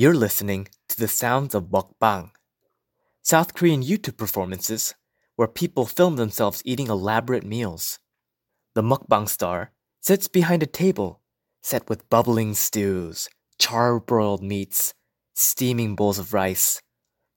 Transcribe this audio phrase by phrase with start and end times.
[0.00, 2.30] You're listening to the sounds of mukbang,
[3.20, 4.94] South Korean YouTube performances
[5.36, 7.98] where people film themselves eating elaborate meals.
[8.74, 11.20] The mukbang star sits behind a table
[11.60, 14.94] set with bubbling stews, charbroiled meats,
[15.34, 16.80] steaming bowls of rice,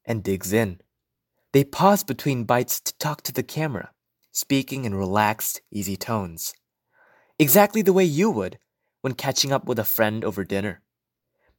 [0.06, 0.80] and digs in.
[1.52, 3.92] They pause between bites to talk to the camera,
[4.32, 6.54] speaking in relaxed, easy tones.
[7.38, 8.58] Exactly the way you would
[9.02, 10.83] when catching up with a friend over dinner.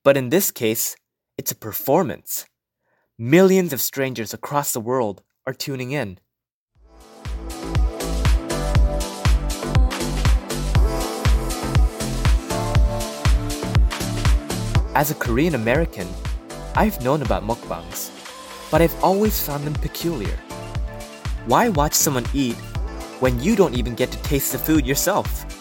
[0.04, 0.96] But in this case,
[1.38, 2.44] it's a performance.
[3.18, 6.18] Millions of strangers across the world are tuning in.
[14.94, 16.06] As a Korean American,
[16.74, 18.10] I've known about mukbangs,
[18.70, 20.36] but I've always found them peculiar.
[21.46, 22.56] Why watch someone eat
[23.20, 25.53] when you don't even get to taste the food yourself?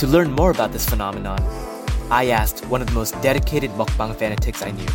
[0.00, 1.38] To learn more about this phenomenon,
[2.10, 4.88] I asked one of the most dedicated mukbang fanatics I knew.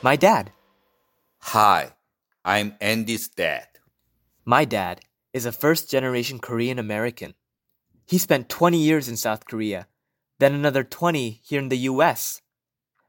[0.00, 0.50] My dad.
[1.40, 1.92] Hi,
[2.42, 3.68] I'm Andy's dad.
[4.46, 5.02] My dad
[5.34, 7.34] is a first generation Korean American.
[8.06, 9.88] He spent 20 years in South Korea,
[10.38, 12.40] then another 20 here in the US.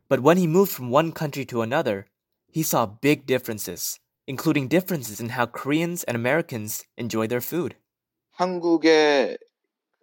[0.10, 2.08] But when he moved from one country to another,
[2.52, 7.77] he saw big differences, including differences in how Koreans and Americans enjoy their food.
[8.33, 9.39] 한국의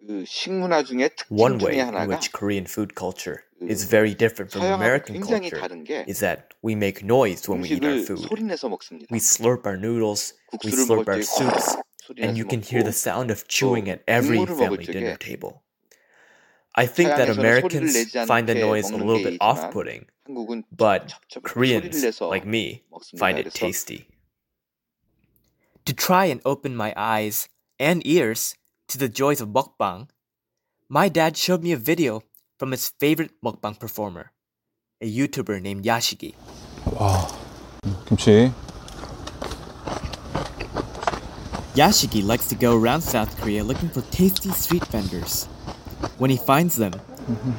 [0.06, 3.88] 그 식문화 중에 특징 One 중에 way in 하나가 which Korean food culture 그 is
[3.88, 7.62] very different from 서양하고 American 굉장히 culture 다른 게 is that we make noise when
[7.62, 8.28] we eat our 음식을 food.
[8.28, 9.08] 소리내서 먹습니다.
[9.10, 12.60] We slurp our noodles, we 국수를 slurp 먹을 our 때 soups, 소리내서 and you can
[12.60, 15.64] hear the 먹고 sound of chewing 또 at every 국물을 family 먹을 dinner 적에 table.
[16.76, 19.24] I think that 서양에서는 소리를 Americans 내지 find the 않게 noise a 먹는 little 게
[19.24, 23.16] bit 있지만 off-putting, 한국은 but 첩첩 Koreans, 소리를 내서 like me, 먹습니다.
[23.24, 24.04] find it 그래서 tasty.
[25.85, 28.55] to try and open my eyes and ears
[28.87, 30.09] to the joys of mukbang,
[30.89, 32.23] my dad showed me a video
[32.57, 34.31] from his favorite mukbang performer,
[35.01, 36.35] a YouTuber named Yashiki.
[36.85, 37.37] Wow,
[38.05, 38.51] kimchi.
[41.75, 45.45] Yashiki likes to go around South Korea looking for tasty street vendors.
[46.17, 46.93] When he finds them,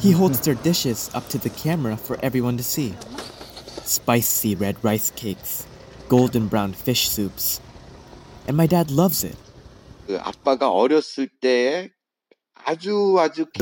[0.00, 2.94] he holds their dishes up to the camera for everyone to see.
[3.84, 5.66] Spicy red rice cakes,
[6.08, 7.60] golden brown fish soups,
[8.50, 9.37] and my dad loves it.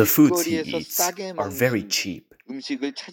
[0.00, 0.98] The foods he eats
[1.36, 2.34] are very cheap,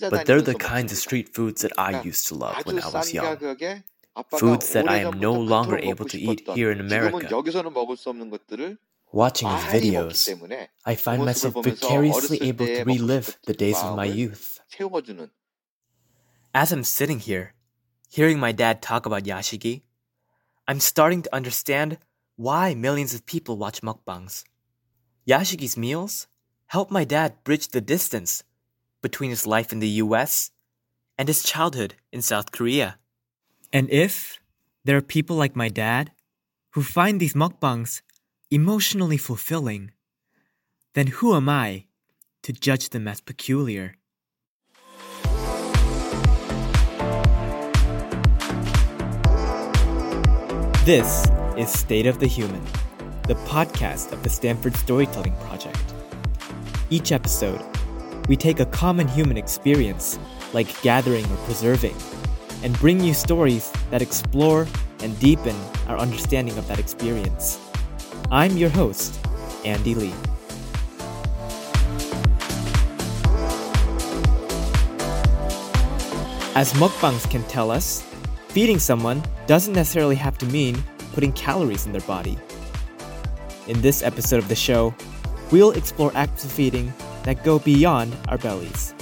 [0.09, 3.13] but they're the kinds of street foods that I used to love when I was
[3.13, 3.35] young.
[4.39, 7.27] Foods that I am no longer able to eat here in America.
[9.11, 10.17] Watching his videos,
[10.85, 14.61] I find myself vicariously able to relive the days of my youth.
[16.53, 17.53] As I'm sitting here,
[18.09, 19.81] hearing my dad talk about yashiki,
[20.67, 21.99] I'm starting to understand
[22.37, 24.43] why millions of people watch mukbangs.
[25.27, 26.27] Yashigi's meals
[26.67, 28.43] help my dad bridge the distance
[29.01, 30.51] between his life in the US
[31.17, 32.97] and his childhood in South Korea.
[33.71, 34.39] And if
[34.83, 36.11] there are people like my dad
[36.71, 38.01] who find these mukbangs
[38.49, 39.91] emotionally fulfilling,
[40.93, 41.85] then who am I
[42.41, 43.95] to judge them as peculiar?
[50.85, 52.63] This is State of the Human,
[53.27, 55.79] the podcast of the Stanford Storytelling Project.
[56.91, 57.59] Each episode,
[58.27, 60.19] we take a common human experience,
[60.53, 61.95] like gathering or preserving,
[62.61, 64.67] and bring you stories that explore
[64.99, 65.55] and deepen
[65.87, 67.59] our understanding of that experience.
[68.29, 69.19] I'm your host,
[69.65, 70.13] Andy Lee.
[76.53, 78.05] As mukbangs can tell us,
[78.55, 80.81] feeding someone doesn't necessarily have to mean
[81.11, 82.37] putting calories in their body.
[83.67, 84.95] In this episode of the show,
[85.51, 86.93] we'll explore acts of feeding
[87.23, 88.95] that go beyond our bellies.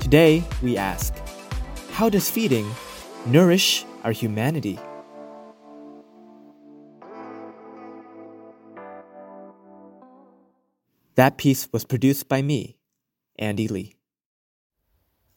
[0.00, 1.14] Today, we ask
[1.90, 2.66] How does feeding
[3.26, 4.78] nourish our humanity?
[11.16, 12.78] That piece was produced by me,
[13.38, 13.96] Andy Lee.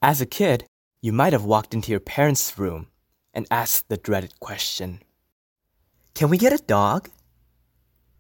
[0.02, 0.66] As a kid,
[1.06, 2.88] you might have walked into your parents' room
[3.32, 5.04] and asked the dreaded question
[6.16, 7.12] Can we get a dog?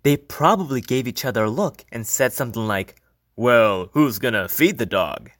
[0.04, 3.02] They probably gave each other a look and said something like,
[3.36, 5.32] Well, who's gonna feed the dog?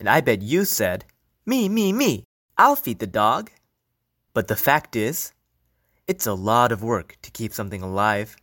[0.00, 1.04] And I bet you said,
[1.46, 2.24] Me, me, me,
[2.56, 3.52] I'll feed the dog.
[4.34, 5.32] But the fact is,
[6.08, 8.36] it's a lot of work to keep something alive.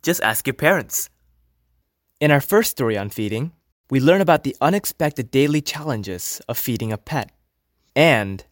[0.00, 1.10] Just ask your parents.
[2.20, 3.50] In our first story on feeding,
[3.88, 7.30] we learn about the unexpected daily challenges of feeding a pet
[7.94, 8.44] and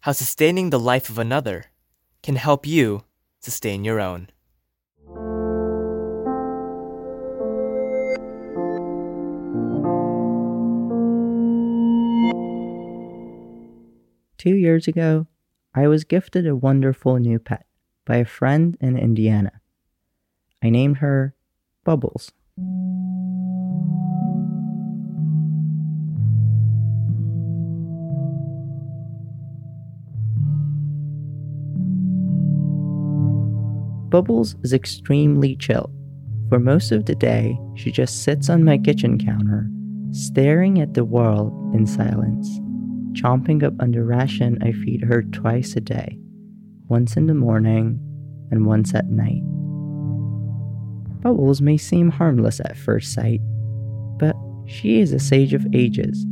[0.00, 1.64] how sustaining the life of another
[2.22, 3.02] can help you
[3.40, 4.28] sustain your own.
[14.38, 15.26] Two years ago,
[15.74, 17.66] I was gifted a wonderful new pet
[18.04, 19.60] by a friend in Indiana.
[20.62, 21.34] I named her
[21.82, 22.30] Bubbles.
[34.16, 35.90] Bubbles is extremely chill.
[36.48, 39.68] For most of the day, she just sits on my kitchen counter,
[40.10, 42.48] staring at the world in silence,
[43.12, 46.18] chomping up on the ration I feed her twice a day,
[46.88, 48.00] once in the morning
[48.50, 49.42] and once at night.
[51.20, 53.42] Bubbles may seem harmless at first sight,
[54.18, 54.34] but
[54.66, 56.24] she is a sage of ages.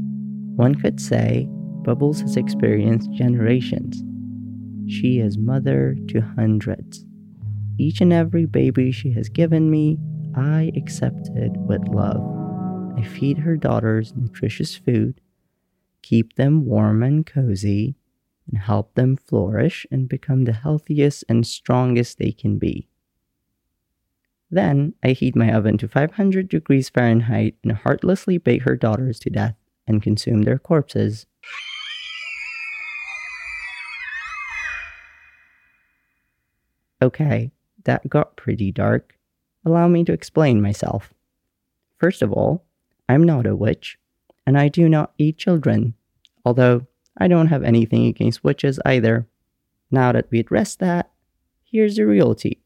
[0.57, 1.47] One could say
[1.83, 4.03] Bubbles has experienced generations.
[4.91, 7.05] She is mother to hundreds.
[7.77, 9.99] Each and every baby she has given me,
[10.35, 12.23] I accepted with love.
[12.97, 15.21] I feed her daughters nutritious food,
[16.03, 17.97] keep them warm and cozy,
[18.49, 22.89] and help them flourish and become the healthiest and strongest they can be.
[24.51, 29.31] Then I heat my oven to 500 degrees Fahrenheit and heartlessly bake her daughters to
[29.31, 29.57] death
[29.87, 31.27] and consume their corpses.
[37.03, 37.51] Okay,
[37.85, 39.17] that got pretty dark.
[39.65, 41.15] Allow me to explain myself.
[41.99, 42.65] First of all,
[43.09, 43.99] I'm not a witch,
[44.47, 45.95] and I do not eat children,
[46.45, 46.87] although
[47.17, 49.27] I don't have anything against witches either.
[49.91, 51.11] Now that we addressed that,
[51.63, 52.59] here's the reality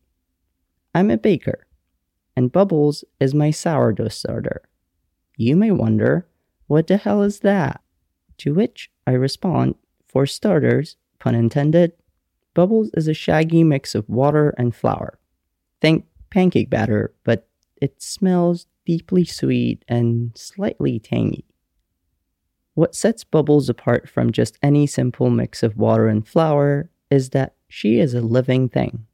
[0.94, 1.66] I'm a baker,
[2.36, 4.62] and Bubbles is my sourdough starter.
[5.36, 6.26] You may wonder,
[6.66, 7.80] what the hell is that?
[8.38, 9.74] To which I respond,
[10.06, 11.92] for starters, pun intended,
[12.54, 15.18] Bubbles is a shaggy mix of water and flour.
[15.80, 17.48] Think pancake batter, but
[17.80, 21.44] it smells deeply sweet and slightly tangy.
[22.74, 27.54] What sets Bubbles apart from just any simple mix of water and flour is that
[27.68, 29.06] she is a living thing.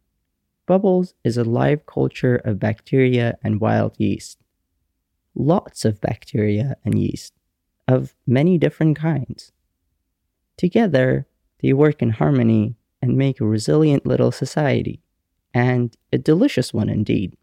[0.67, 4.39] Bubbles is a live culture of bacteria and wild yeast.
[5.35, 7.35] Lots of bacteria and yeast,
[7.89, 9.53] of many different kinds.
[10.57, 11.27] Together,
[11.61, 14.99] they work in harmony and make a resilient little society,
[15.53, 17.37] and a delicious one indeed.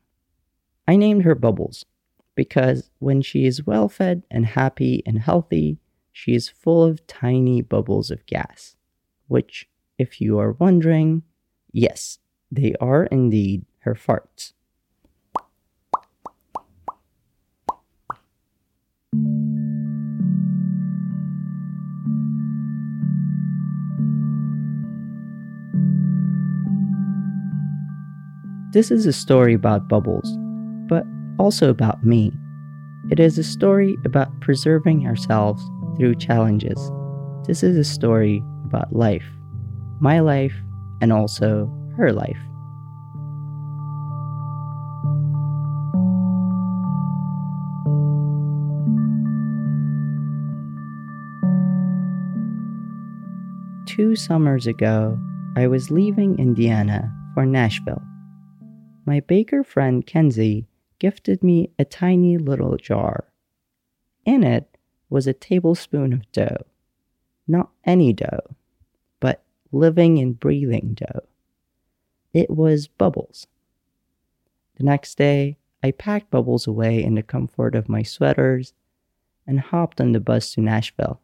[0.88, 1.86] I named her Bubbles
[2.34, 5.78] because when she is well fed and happy and healthy,
[6.12, 8.76] she is full of tiny bubbles of gas,
[9.28, 9.70] which,
[10.00, 11.22] if you are wondering,
[11.72, 12.18] yes,
[12.52, 14.54] they are indeed her farts.
[28.72, 30.38] This is a story about bubbles,
[30.88, 31.04] but
[31.38, 32.32] also about me.
[33.10, 35.62] It is a story about preserving ourselves
[35.98, 36.80] through challenges.
[37.46, 39.26] This is a story about life,
[40.00, 40.54] my life,
[41.02, 42.38] and also her life.
[53.86, 55.20] Two summers ago,
[55.58, 58.02] I was leaving Indiana for Nashville.
[59.06, 60.68] My baker friend Kenzie
[61.00, 63.26] gifted me a tiny little jar.
[64.26, 64.78] In it
[65.10, 66.66] was a tablespoon of dough.
[67.48, 68.56] Not any dough,
[69.20, 71.24] but living and breathing dough.
[72.34, 73.48] It was Bubbles.
[74.76, 78.74] The next day, I packed Bubbles away in the comfort of my sweaters
[79.48, 81.20] and hopped on the bus to Nashville.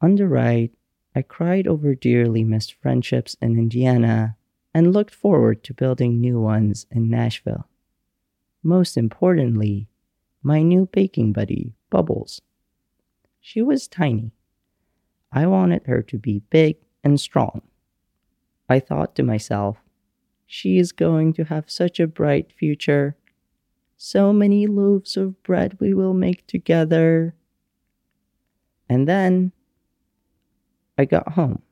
[0.00, 0.70] On the ride,
[1.14, 4.36] I cried over dearly missed friendships in Indiana
[4.76, 7.66] and looked forward to building new ones in Nashville.
[8.62, 9.88] Most importantly,
[10.42, 12.42] my new baking buddy, Bubbles.
[13.40, 14.32] She was tiny.
[15.32, 17.62] I wanted her to be big and strong.
[18.68, 19.78] I thought to myself,
[20.44, 23.16] she is going to have such a bright future.
[23.96, 27.34] So many loaves of bread we will make together.
[28.90, 29.52] And then
[30.98, 31.62] I got home.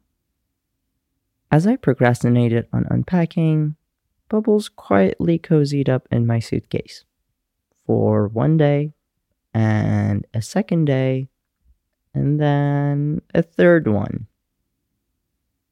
[1.54, 3.76] As I procrastinated on unpacking,
[4.28, 7.04] Bubbles quietly cozied up in my suitcase
[7.86, 8.92] for one day,
[9.54, 11.28] and a second day,
[12.12, 14.26] and then a third one.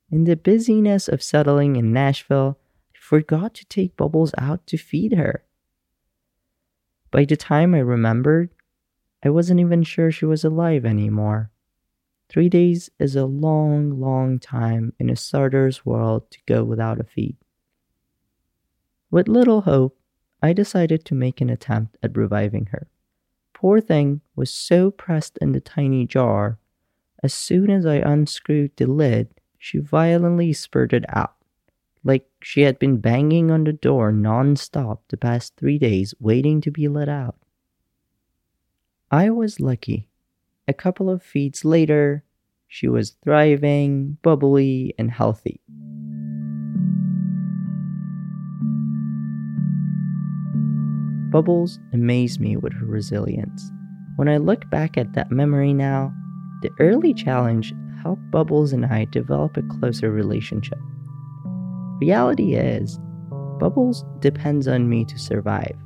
[0.09, 2.61] In the busyness of settling in Nashville,
[2.95, 5.43] I forgot to take Bubbles out to feed her.
[7.11, 8.51] By the time I remembered,
[9.25, 11.51] I wasn't even sure she was alive anymore.
[12.33, 17.05] Three days is a long, long time in a starter's world to go without a
[17.05, 17.37] feed.
[19.11, 19.99] With little hope,
[20.43, 22.89] I decided to make an attempt at reviving her.
[23.53, 26.59] Poor thing was so pressed in the tiny jar,
[27.23, 31.35] as soon as I unscrewed the lid, she violently spurted out,
[32.03, 36.63] like she had been banging on the door non stop the past three days waiting
[36.63, 37.37] to be let out.
[39.11, 40.09] I was lucky.
[40.69, 42.25] A couple of feeds later,
[42.69, 45.61] she was thriving, bubbly, and healthy.
[51.33, 53.73] Bubbles amazed me with her resilience.
[54.17, 56.15] When I look back at that memory now,
[56.63, 60.79] the early challenge helped Bubbles and I develop a closer relationship.
[62.01, 63.01] Reality is,
[63.59, 65.77] Bubbles depends on me to survive.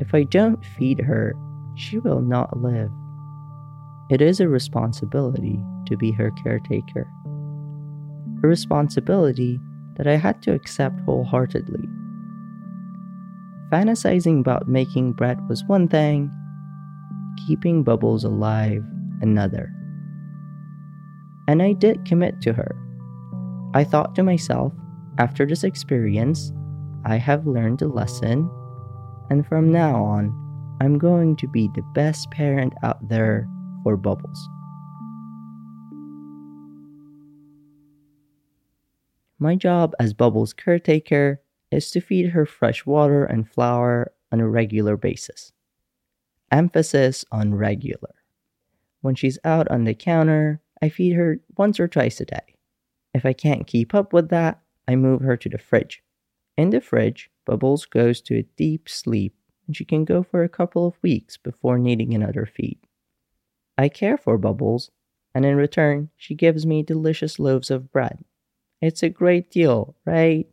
[0.00, 1.34] If I don't feed her,
[1.76, 2.90] she will not live.
[4.08, 7.08] It is a responsibility to be her caretaker.
[8.44, 9.58] A responsibility
[9.96, 11.88] that I had to accept wholeheartedly.
[13.72, 16.30] Fantasizing about making bread was one thing,
[17.48, 18.84] keeping Bubbles alive
[19.22, 19.72] another.
[21.48, 22.76] And I did commit to her.
[23.74, 24.72] I thought to myself,
[25.18, 26.52] after this experience,
[27.04, 28.48] I have learned a lesson,
[29.30, 30.32] and from now on,
[30.80, 33.48] I'm going to be the best parent out there
[33.86, 34.48] for Bubbles.
[39.38, 41.40] My job as Bubbles' caretaker
[41.70, 45.52] is to feed her fresh water and flour on a regular basis.
[46.50, 48.12] Emphasis on regular.
[49.02, 52.56] When she's out on the counter, I feed her once or twice a day.
[53.14, 56.02] If I can't keep up with that, I move her to the fridge.
[56.56, 59.36] In the fridge, Bubbles goes to a deep sleep
[59.68, 62.80] and she can go for a couple of weeks before needing another feed.
[63.78, 64.90] I care for Bubbles,
[65.34, 68.24] and in return, she gives me delicious loaves of bread.
[68.80, 70.48] It's a great deal, right?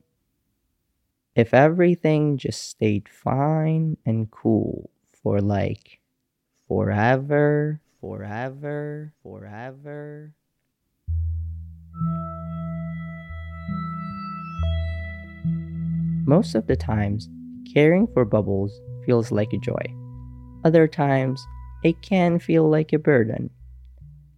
[1.34, 4.90] If everything just stayed fine and cool
[5.24, 6.02] for like
[6.68, 10.34] forever, forever, forever.
[16.28, 17.30] Most of the times,
[17.74, 19.86] caring for Bubbles feels like a joy.
[20.66, 21.46] Other times,
[21.84, 23.50] it can feel like a burden.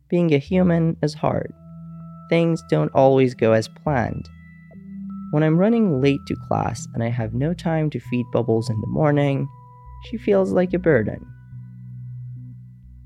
[0.09, 1.53] Being a human is hard.
[2.29, 4.27] Things don't always go as planned.
[5.31, 8.79] When I'm running late to class and I have no time to feed Bubbles in
[8.81, 9.47] the morning,
[10.05, 11.25] she feels like a burden.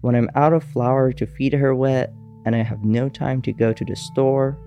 [0.01, 2.09] When I'm out of flour to feed her with
[2.45, 4.57] and I have no time to go to the store,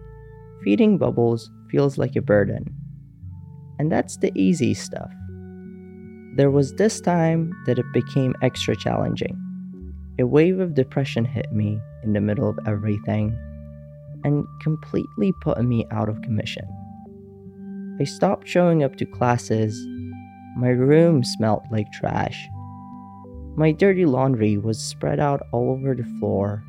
[0.62, 2.64] feeding Bubbles feels like a burden.
[3.79, 5.11] And that's the easy stuff.
[6.37, 9.42] There was this time that it became extra challenging.
[10.23, 13.37] A wave of depression hit me in the middle of everything
[14.23, 16.64] and completely put me out of commission.
[18.00, 19.76] I stopped showing up to classes.
[20.57, 22.49] My room smelled like trash.
[23.57, 26.62] My dirty laundry was spread out all over the floor,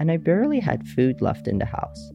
[0.00, 2.10] and I barely had food left in the house.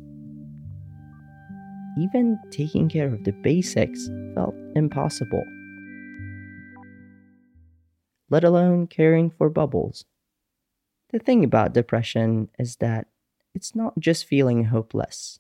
[1.97, 5.45] Even taking care of the basics felt impossible,
[8.29, 10.03] let alone caring for bubbles.
[11.15, 13.07] The thing about depression is that
[13.53, 15.39] it's not just feeling hopeless,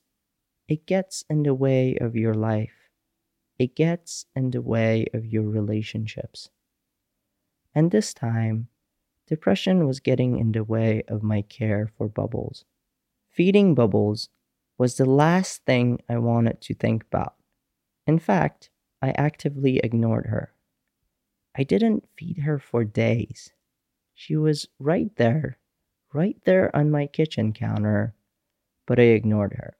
[0.69, 2.89] it gets in the way of your life,
[3.59, 6.49] it gets in the way of your relationships.
[7.73, 8.69] And this time,
[9.27, 12.63] depression was getting in the way of my care for Bubbles.
[13.29, 14.29] Feeding Bubbles
[14.77, 17.35] was the last thing I wanted to think about.
[18.07, 18.69] In fact,
[19.01, 20.53] I actively ignored her.
[21.53, 23.51] I didn't feed her for days.
[24.13, 25.57] She was right there,
[26.15, 28.15] right there on my kitchen counter,
[28.87, 29.75] but I ignored her.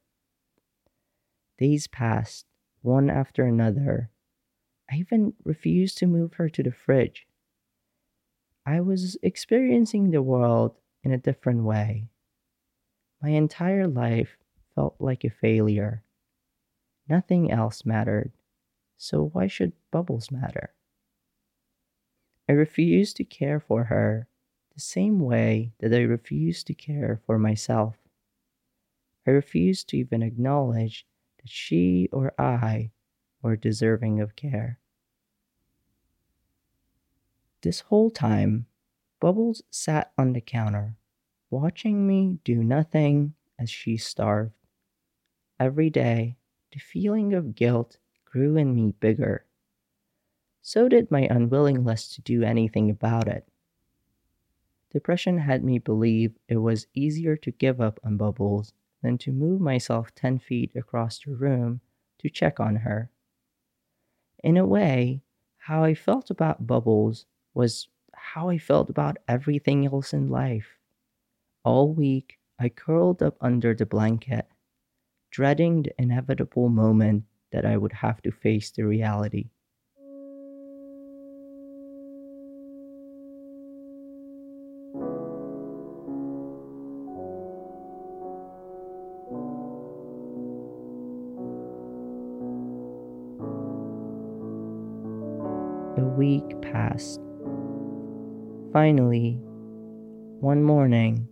[1.58, 2.44] Days passed,
[2.82, 4.10] one after another.
[4.90, 7.26] I even refused to move her to the fridge.
[8.66, 12.08] I was experiencing the world in a different way.
[13.22, 14.36] My entire life
[14.74, 16.02] felt like a failure.
[17.08, 18.32] Nothing else mattered,
[18.98, 20.74] so why should Bubbles matter?
[22.46, 24.28] I refused to care for her
[24.76, 27.96] the same way that I refused to care for myself.
[29.26, 31.06] I refused to even acknowledge
[31.38, 32.90] that she or I
[33.40, 34.78] were deserving of care.
[37.62, 38.66] This whole time,
[39.18, 40.98] Bubbles sat on the counter,
[41.48, 44.52] watching me do nothing as she starved.
[45.58, 46.36] Every day,
[46.70, 49.46] the feeling of guilt grew in me bigger.
[50.60, 53.48] So did my unwillingness to do anything about it.
[54.92, 59.60] Depression had me believe it was easier to give up on Bubbles than to move
[59.60, 61.80] myself 10 feet across the room
[62.18, 63.10] to check on her.
[64.42, 65.22] In a way,
[65.58, 70.78] how I felt about Bubbles was how I felt about everything else in life.
[71.64, 74.46] All week, I curled up under the blanket,
[75.30, 79.50] dreading the inevitable moment that I would have to face the reality.
[98.72, 99.38] Finally,
[100.40, 101.26] one morning,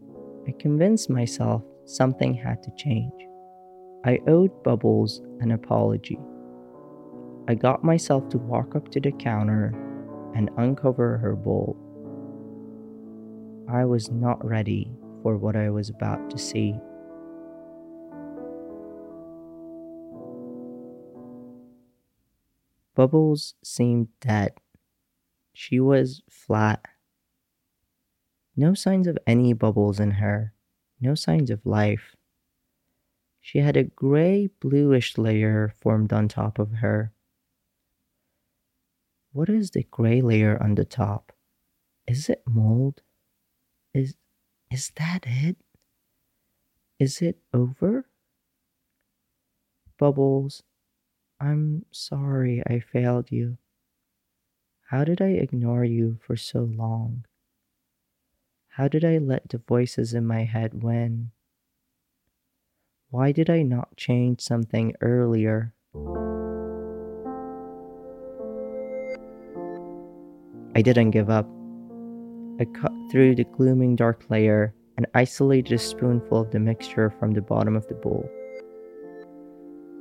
[0.49, 3.13] I convinced myself something had to change.
[4.05, 6.19] I owed Bubbles an apology.
[7.49, 9.75] I got myself to walk up to the counter
[10.35, 11.77] and uncover her bowl.
[13.69, 14.91] I was not ready
[15.23, 16.75] for what I was about to see.
[22.95, 24.53] Bubbles seemed dead.
[25.55, 26.85] She was flat.
[28.57, 30.53] No signs of any bubbles in her,
[31.01, 32.17] no signs of life.
[33.41, 37.13] She had a gray bluish layer formed on top of her.
[39.33, 41.33] What is the gray layer on the top?
[42.07, 43.03] Is it mold?
[43.93, 44.17] Is
[44.71, 45.57] is that it?
[46.99, 48.07] Is it over?
[49.99, 50.63] Bubbles,
[51.41, 53.59] I'm sorry I failed you.
[54.95, 57.25] How did I ignore you for so long?
[58.69, 61.33] How did I let the voices in my head win?
[63.11, 65.75] Why did I not change something earlier?
[70.77, 71.49] I didn't give up.
[72.61, 77.33] I cut through the glooming dark layer and isolated a spoonful of the mixture from
[77.33, 78.31] the bottom of the bowl.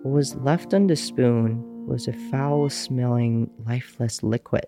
[0.03, 4.65] What was left on the spoon was a foul smelling, lifeless liquid.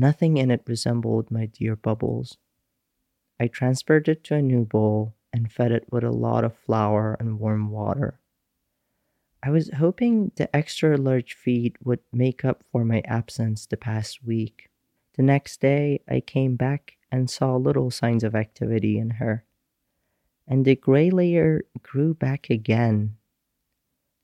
[0.00, 2.38] Nothing in it resembled my dear Bubbles.
[3.38, 7.18] I transferred it to a new bowl and fed it with a lot of flour
[7.20, 8.18] and warm water.
[9.42, 14.24] I was hoping the extra large feed would make up for my absence the past
[14.24, 14.70] week.
[15.18, 19.44] The next day, I came back and saw little signs of activity in her.
[20.48, 23.16] And the gray layer grew back again.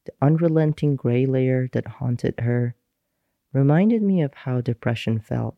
[0.07, 2.77] The unrelenting gray layer that haunted her
[3.53, 5.57] reminded me of how depression felt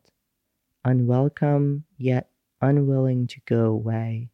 [0.85, 2.29] unwelcome, yet
[2.61, 4.29] unwilling to go away.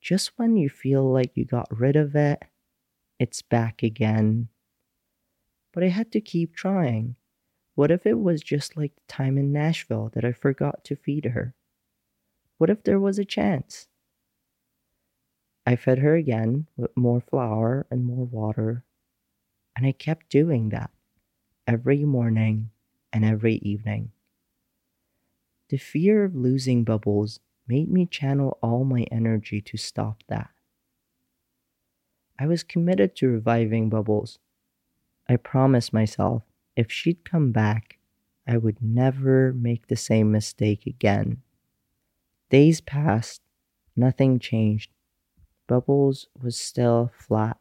[0.00, 2.42] Just when you feel like you got rid of it,
[3.18, 4.48] it's back again.
[5.72, 7.16] But I had to keep trying.
[7.74, 11.24] What if it was just like the time in Nashville that I forgot to feed
[11.26, 11.54] her?
[12.58, 13.88] What if there was a chance?
[15.66, 18.84] I fed her again with more flour and more water,
[19.74, 20.90] and I kept doing that
[21.66, 22.70] every morning
[23.12, 24.10] and every evening.
[25.70, 30.50] The fear of losing bubbles made me channel all my energy to stop that.
[32.38, 34.38] I was committed to reviving Bubbles.
[35.28, 36.42] I promised myself
[36.76, 37.98] if she'd come back,
[38.46, 41.42] I would never make the same mistake again.
[42.50, 43.40] Days passed,
[43.96, 44.90] nothing changed.
[45.66, 47.58] Bubbles was still flat,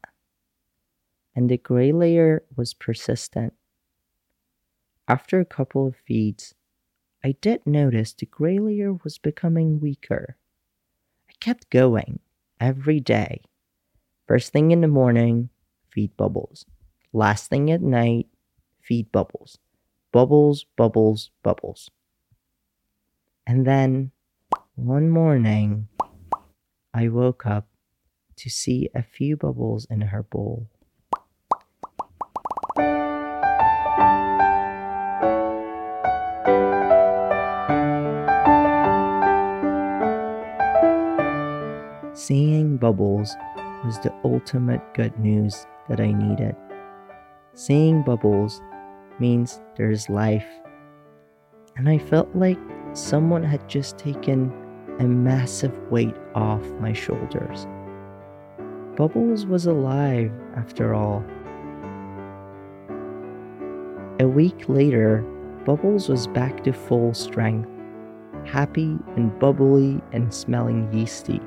[1.35, 3.53] and the gray layer was persistent.
[5.07, 6.53] After a couple of feeds,
[7.23, 10.37] I did notice the gray layer was becoming weaker.
[11.29, 12.19] I kept going
[12.59, 13.41] every day.
[14.27, 15.49] First thing in the morning,
[15.89, 16.65] feed bubbles.
[17.11, 18.27] Last thing at night,
[18.81, 19.57] feed bubbles.
[20.13, 21.91] Bubbles, bubbles, bubbles.
[23.45, 24.11] And then
[24.75, 25.89] one morning,
[26.93, 27.67] I woke up
[28.37, 30.69] to see a few bubbles in her bowl.
[42.25, 43.35] Seeing bubbles
[43.83, 46.55] was the ultimate good news that I needed.
[47.53, 48.61] Seeing bubbles
[49.19, 50.47] means there's life.
[51.75, 52.57] And I felt like
[52.93, 54.53] someone had just taken
[54.99, 57.67] a massive weight off my shoulders.
[58.95, 61.25] Bubbles was alive after all.
[64.21, 65.25] A week later,
[65.65, 67.69] Bubbles was back to full strength,
[68.45, 71.41] happy and bubbly and smelling yeasty.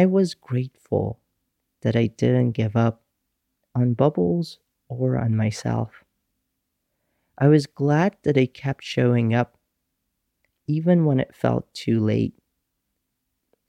[0.00, 1.20] I was grateful
[1.82, 3.02] that I didn't give up
[3.74, 4.58] on Bubbles
[4.88, 6.04] or on myself.
[7.36, 9.58] I was glad that I kept showing up,
[10.66, 12.32] even when it felt too late.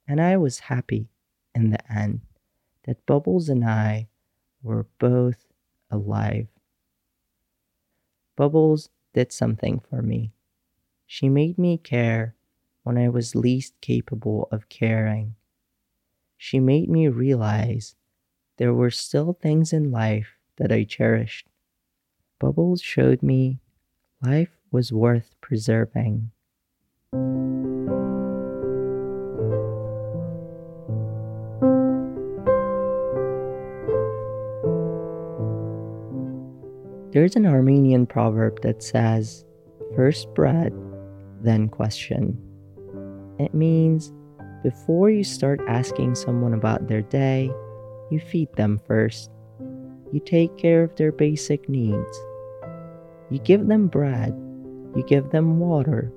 [0.07, 1.09] And I was happy
[1.53, 2.21] in the end
[2.85, 4.07] that Bubbles and I
[4.63, 5.47] were both
[5.89, 6.47] alive.
[8.37, 10.31] Bubbles did something for me.
[11.05, 12.35] She made me care
[12.83, 15.35] when I was least capable of caring.
[16.43, 17.95] She made me realize
[18.57, 21.47] there were still things in life that I cherished.
[22.39, 23.59] Bubbles showed me
[24.23, 26.31] life was worth preserving.
[37.13, 39.45] There's an Armenian proverb that says,
[39.95, 40.73] first bread,
[41.39, 42.35] then question.
[43.37, 44.11] It means
[44.63, 47.51] before you start asking someone about their day,
[48.09, 49.31] you feed them first.
[50.11, 52.19] You take care of their basic needs.
[53.29, 54.33] You give them bread.
[54.95, 56.11] You give them water.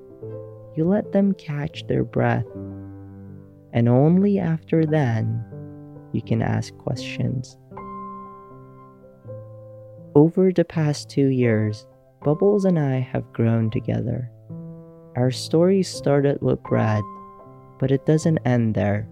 [0.75, 2.45] You let them catch their breath.
[3.71, 5.43] And only after then,
[6.11, 7.57] you can ask questions.
[10.13, 11.87] Over the past two years,
[12.23, 14.31] Bubbles and I have grown together.
[15.15, 17.03] Our story started with Brad,
[17.79, 19.07] but it doesn't end there.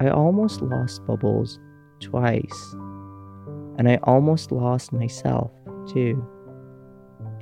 [0.00, 1.58] I almost lost Bubbles
[2.00, 2.74] twice,
[3.78, 5.50] and I almost lost myself
[5.92, 6.24] too.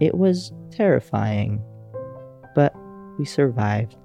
[0.01, 1.63] It was terrifying,
[2.55, 2.75] but
[3.19, 3.97] we survived.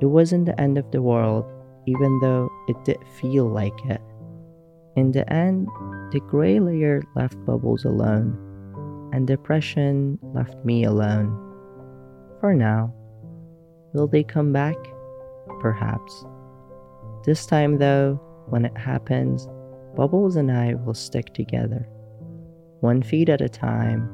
[0.00, 1.44] It wasn't the end of the world,
[1.86, 4.00] even though it did feel like it.
[4.96, 5.68] In the end,
[6.10, 8.36] the gray layer left Bubbles alone,
[9.12, 11.30] and depression left me alone.
[12.40, 12.94] For now.
[13.92, 14.76] Will they come back?
[15.60, 16.24] Perhaps.
[17.24, 19.48] This time, though, when it happens,
[19.96, 21.88] Bubbles and I will stick together.
[22.80, 24.08] One feet at a time,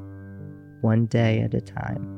[0.81, 2.17] one day at a time.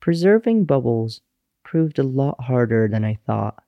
[0.00, 1.20] Preserving Bubbles
[1.62, 3.62] proved a lot harder than I thought.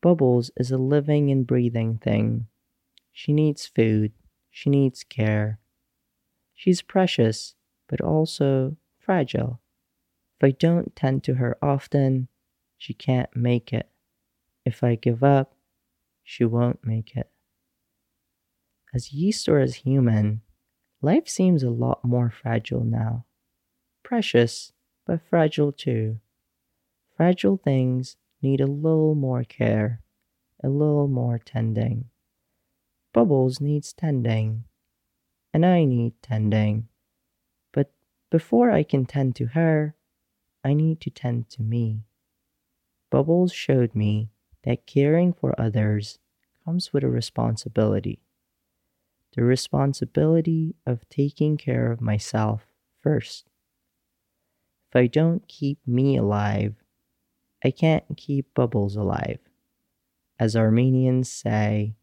[0.00, 2.46] Bubbles is a living and breathing thing.
[3.12, 4.12] She needs food,
[4.58, 5.60] she needs care.
[6.52, 7.54] She's precious,
[7.86, 9.60] but also fragile.
[10.36, 12.26] If I don't tend to her often,
[12.76, 13.88] she can't make it.
[14.64, 15.54] If I give up,
[16.24, 17.30] she won't make it.
[18.92, 20.40] As yeast or as human,
[21.02, 23.26] life seems a lot more fragile now.
[24.02, 24.72] Precious,
[25.06, 26.18] but fragile too.
[27.16, 30.02] Fragile things need a little more care,
[30.64, 32.06] a little more tending.
[33.12, 34.64] Bubbles needs tending,
[35.52, 36.88] and I need tending.
[37.72, 37.90] But
[38.30, 39.94] before I can tend to her,
[40.62, 42.02] I need to tend to me.
[43.10, 44.28] Bubbles showed me
[44.64, 46.18] that caring for others
[46.64, 48.20] comes with a responsibility.
[49.34, 52.66] The responsibility of taking care of myself
[53.00, 53.48] first.
[54.90, 56.74] If I don't keep me alive,
[57.64, 59.38] I can't keep Bubbles alive.
[60.38, 61.94] As Armenians say,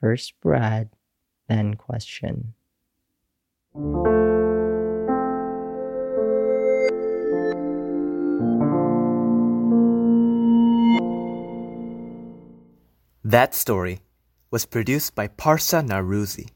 [0.00, 0.90] first bread,
[1.48, 2.54] then question.
[13.24, 14.00] That story
[14.50, 16.48] was produced by Parsa Naruzi.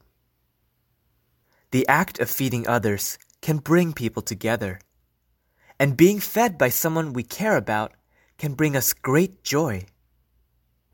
[1.72, 4.80] The act of feeding others can bring people together.
[5.78, 7.92] And being fed by someone we care about
[8.38, 9.86] can bring us great joy.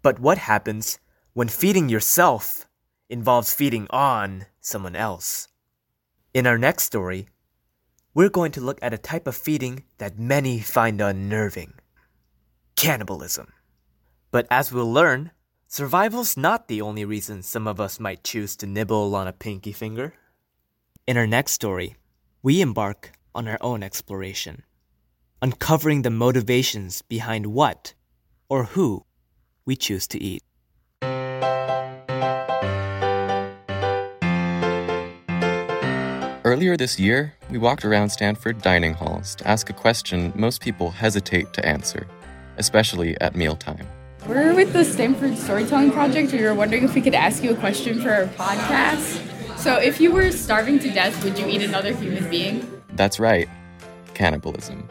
[0.03, 0.99] But what happens
[1.37, 2.67] when feeding yourself
[3.11, 5.49] involves feeding on someone else?
[6.33, 7.29] In our next story,
[8.15, 11.75] we're going to look at a type of feeding that many find unnerving
[12.75, 13.53] cannibalism.
[14.31, 15.31] But as we'll learn,
[15.69, 19.73] survival's not the only reason some of us might choose to nibble on a pinky
[19.73, 20.15] finger.
[21.07, 21.97] In our next story,
[22.43, 24.63] we embark on our own exploration,
[25.43, 27.93] uncovering the motivations behind what
[28.49, 29.05] or who
[29.67, 30.43] we choose to eat.
[36.47, 40.93] Earlier this year, we walked around Stanford dining halls to ask a question most people
[40.93, 42.07] hesitate to answer,
[42.57, 43.85] especially at mealtime.
[44.29, 46.31] We're with the Stanford Storytelling Project.
[46.31, 49.59] And we were wondering if we could ask you a question for our podcast.
[49.59, 52.81] So, if you were starving to death, would you eat another human being?
[52.93, 53.49] That's right,
[54.15, 54.89] cannibalism.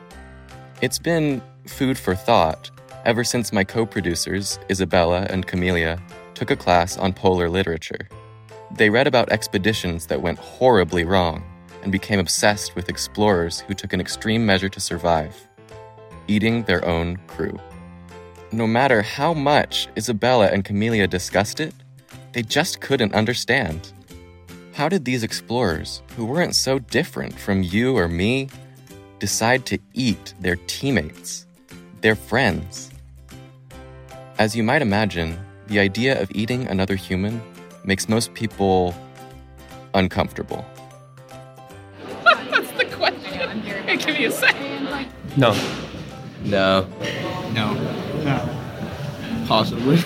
[0.81, 2.69] It's been food for thought
[3.05, 6.01] ever since my co producers, Isabella and Camelia,
[6.33, 8.09] took a class on polar literature.
[8.71, 11.43] They read about expeditions that went horribly wrong
[11.83, 15.47] and became obsessed with explorers who took an extreme measure to survive.
[16.27, 17.59] eating their own crew.
[18.51, 21.73] No matter how much Isabella and Camelia discussed it,
[22.33, 23.91] they just couldn't understand.
[24.73, 28.49] How did these explorers, who weren't so different from you or me,
[29.19, 31.45] decide to eat their teammates,
[32.01, 32.91] their friends?
[34.37, 37.41] As you might imagine, the idea of eating another human
[37.87, 38.95] makes most people
[39.93, 40.65] uncomfortable.
[42.23, 43.61] That's the question.
[43.61, 45.07] Hey, give me a second.
[45.37, 45.53] No.
[46.43, 46.87] No.
[47.53, 47.73] No.
[48.23, 49.45] No.
[49.47, 49.97] Possibly.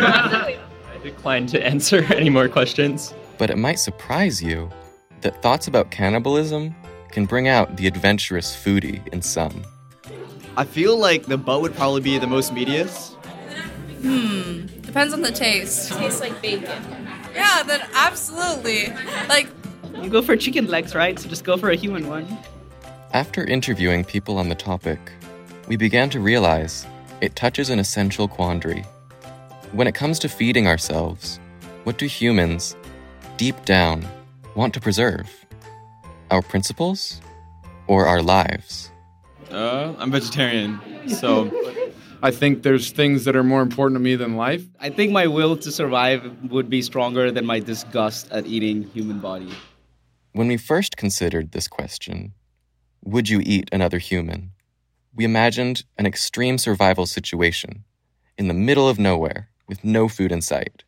[0.00, 0.58] I
[1.02, 3.14] decline to answer any more questions.
[3.38, 4.70] But it might surprise you
[5.20, 6.74] that thoughts about cannibalism
[7.10, 9.62] can bring out the adventurous foodie in some.
[10.56, 13.14] I feel like the butt would probably be the most medius.
[14.02, 14.66] Hmm.
[14.82, 15.90] Depends on the taste.
[15.92, 16.82] It Tastes like bacon.
[17.38, 18.92] Yeah, then absolutely.
[19.28, 19.48] Like,
[20.02, 21.18] You go for chicken legs, right?
[21.18, 22.26] So just go for a human one.
[23.12, 25.00] After interviewing people on the topic,
[25.66, 26.86] we began to realize
[27.20, 28.84] it touches an essential quandary.
[29.72, 31.40] When it comes to feeding ourselves,
[31.84, 32.76] what do humans,
[33.36, 34.06] deep down,
[34.54, 35.28] want to preserve?
[36.30, 37.20] Our principles
[37.86, 38.90] or our lives?
[39.50, 41.46] Uh, I'm vegetarian, so
[42.20, 44.64] I think there's things that are more important to me than life.
[44.80, 49.20] I think my will to survive would be stronger than my disgust at eating human
[49.20, 49.52] body.
[50.32, 52.34] When we first considered this question,
[53.04, 54.50] would you eat another human?
[55.14, 57.84] We imagined an extreme survival situation
[58.36, 60.82] in the middle of nowhere with no food in sight.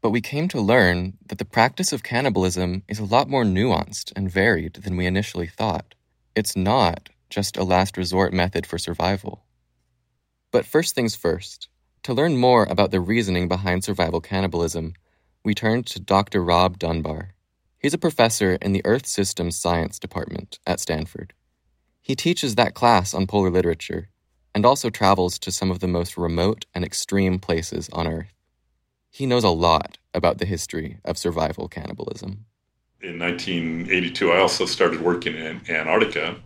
[0.00, 4.12] But we came to learn that the practice of cannibalism is a lot more nuanced
[4.16, 5.94] and varied than we initially thought.
[6.34, 9.44] It's not just a last resort method for survival.
[10.54, 11.68] But first things first,
[12.04, 14.94] to learn more about the reasoning behind survival cannibalism,
[15.44, 16.44] we turned to Dr.
[16.44, 17.34] Rob Dunbar.
[17.80, 21.34] He's a professor in the Earth Systems Science Department at Stanford.
[22.00, 24.10] He teaches that class on polar literature
[24.54, 28.32] and also travels to some of the most remote and extreme places on Earth.
[29.10, 32.44] He knows a lot about the history of survival cannibalism.
[33.02, 36.36] In 1982, I also started working in Antarctica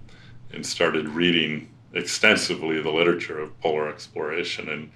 [0.51, 4.68] and started reading extensively the literature of polar exploration.
[4.68, 4.90] And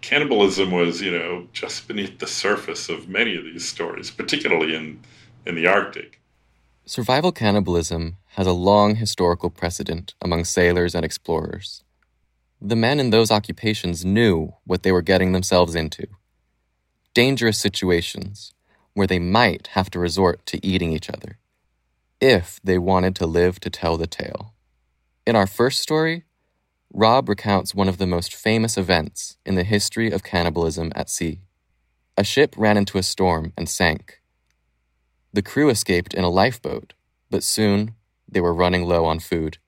[0.00, 5.00] cannibalism was, you know, just beneath the surface of many of these stories, particularly in,
[5.46, 6.20] in the Arctic.
[6.86, 11.82] Survival cannibalism has a long historical precedent among sailors and explorers.
[12.60, 16.06] The men in those occupations knew what they were getting themselves into
[17.14, 18.52] dangerous situations
[18.92, 21.38] where they might have to resort to eating each other
[22.20, 24.54] if they wanted to live to tell the tale.
[25.26, 26.24] In our first story,
[26.96, 31.40] Rob recounts one of the most famous events in the history of cannibalism at sea.
[32.16, 34.22] A ship ran into a storm and sank.
[35.32, 36.92] The crew escaped in a lifeboat,
[37.30, 37.96] but soon
[38.28, 39.58] they were running low on food.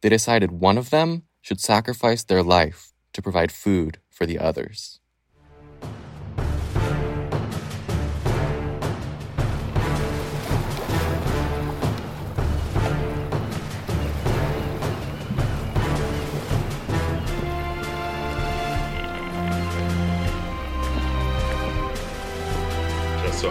[0.00, 4.98] They decided one of them should sacrifice their life to provide food for the others.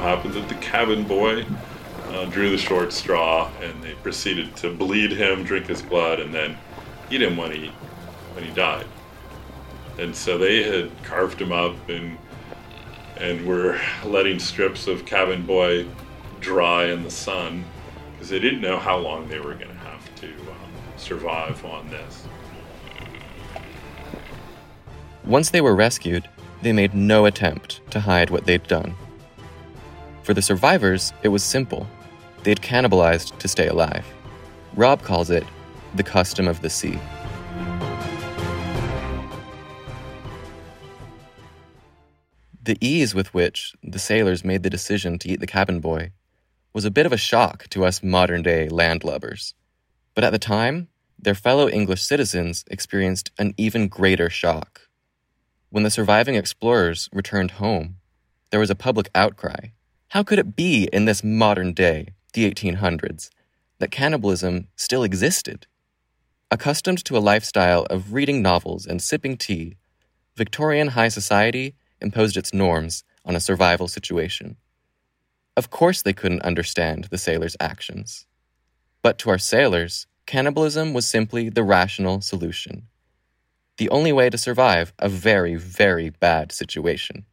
[0.06, 1.48] Happened that the cabin boy
[2.10, 6.32] uh, drew the short straw, and they proceeded to bleed him, drink his blood, and
[6.32, 6.60] then
[7.10, 7.70] eat him when he
[8.36, 8.86] when he died.
[9.98, 12.20] And so they had carved him up and
[13.18, 15.88] and were letting strips of cabin boy
[16.40, 17.66] dry in the sun
[18.14, 21.90] because they didn't know how long they were going to have to um, survive on
[21.90, 22.28] this.
[25.24, 26.30] Once they were rescued,
[26.62, 28.96] they made no attempt to hide what they'd done.
[30.26, 31.88] For the survivors, it was simple.
[32.42, 34.04] They'd cannibalized to stay alive.
[34.74, 35.44] Rob calls it
[35.94, 36.98] the custom of the sea.
[42.60, 46.12] The ease with which the sailors made the decision to eat the cabin boy
[46.74, 49.54] was a bit of a shock to us modern day landlubbers.
[50.16, 50.88] But at the time,
[51.20, 54.90] their fellow English citizens experienced an even greater shock.
[55.70, 57.98] When the surviving explorers returned home,
[58.50, 59.68] there was a public outcry.
[60.16, 63.30] How could it be in this modern day, the 1800s,
[63.80, 65.68] that cannibalism still existed?
[66.50, 69.76] Accustomed to a lifestyle of reading novels and sipping tea,
[70.38, 74.56] Victorian high society imposed its norms on a survival situation.
[75.58, 78.26] Of course, they couldn't understand the sailors' actions.
[79.02, 82.88] But to our sailors, cannibalism was simply the rational solution.
[83.76, 87.26] The only way to survive a very, very bad situation.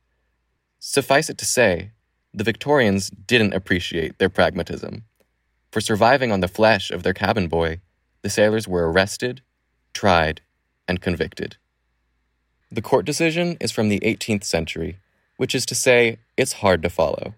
[0.80, 1.92] Suffice it to say,
[2.34, 5.04] the Victorians didn't appreciate their pragmatism.
[5.70, 7.80] For surviving on the flesh of their cabin boy,
[8.22, 9.42] the sailors were arrested,
[9.92, 10.40] tried,
[10.88, 11.56] and convicted.
[12.70, 14.98] The court decision is from the 18th century,
[15.36, 17.34] which is to say, it's hard to follow.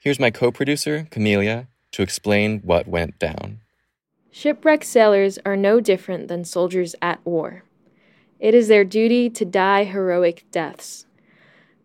[0.00, 3.60] Here's my co producer, Camelia, to explain what went down.
[4.30, 7.64] Shipwrecked sailors are no different than soldiers at war.
[8.38, 11.04] It is their duty to die heroic deaths.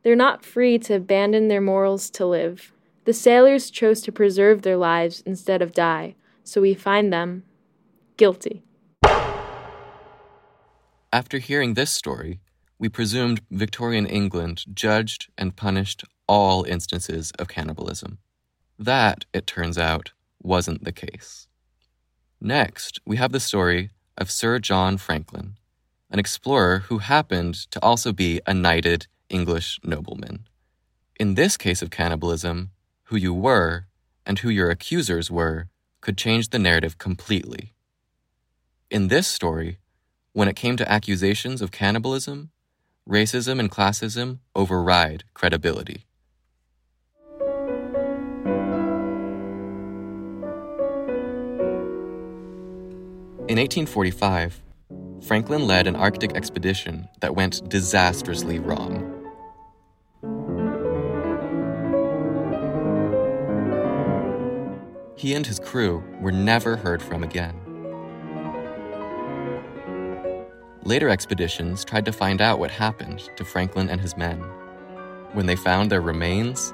[0.06, 2.72] They're not free to abandon their morals to live.
[3.06, 6.14] The sailors chose to preserve their lives instead of die,
[6.44, 7.42] so we find them
[8.16, 8.62] guilty.
[11.12, 12.40] After hearing this story,
[12.78, 18.20] we presumed Victorian England judged and punished all instances of cannibalism.
[18.78, 21.48] That, it turns out, wasn't the case.
[22.40, 23.90] Next, we have the story
[24.20, 25.56] of Sir John Franklin,
[26.12, 30.48] an explorer who happened to also be a knighted English nobleman.
[31.20, 32.72] In this case of cannibalism,
[33.06, 33.88] who you were
[34.26, 35.68] and who your accusers were
[36.02, 37.74] could change the narrative completely.
[38.92, 39.80] In this story,
[40.34, 42.52] when it came to accusations of cannibalism,
[43.08, 46.06] racism and classism override credibility.
[53.48, 54.62] In 1845,
[55.22, 59.15] Franklin led an Arctic expedition that went disastrously wrong.
[65.18, 67.56] He and his crew were never heard from again.
[70.84, 74.40] Later expeditions tried to find out what happened to Franklin and his men.
[75.32, 76.74] When they found their remains,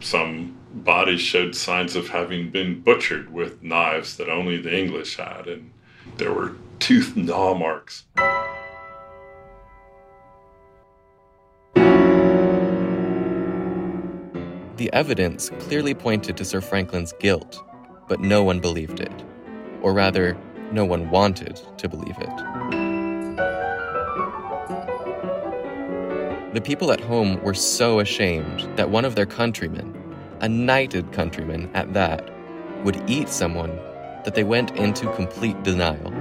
[0.00, 5.46] some bodies showed signs of having been butchered with knives that only the English had,
[5.46, 5.72] and
[6.18, 8.04] there were tooth gnaw marks.
[14.84, 17.64] The evidence clearly pointed to Sir Franklin's guilt,
[18.06, 19.24] but no one believed it.
[19.80, 20.36] Or rather,
[20.72, 22.36] no one wanted to believe it.
[26.52, 29.94] The people at home were so ashamed that one of their countrymen,
[30.40, 32.30] a knighted countryman at that,
[32.84, 33.74] would eat someone
[34.26, 36.12] that they went into complete denial.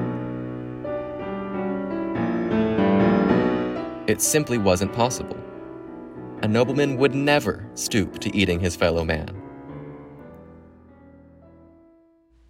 [4.08, 5.42] It simply wasn't possible.
[6.43, 9.34] A nobleman would never stoop to eating his fellow man.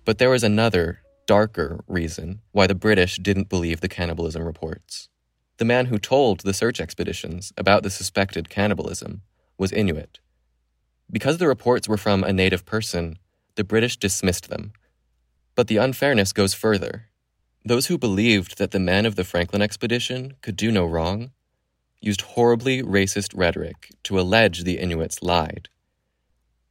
[0.03, 5.09] But there was another, darker reason why the British didn't believe the cannibalism reports.
[5.57, 9.21] The man who told the search expeditions about the suspected cannibalism
[9.59, 10.19] was Inuit.
[11.11, 13.19] Because the reports were from a native person,
[13.53, 14.73] the British dismissed them.
[15.53, 17.09] But the unfairness goes further.
[17.63, 21.29] Those who believed that the men of the Franklin expedition could do no wrong
[22.03, 25.69] used horribly racist rhetoric to allege the Inuits lied.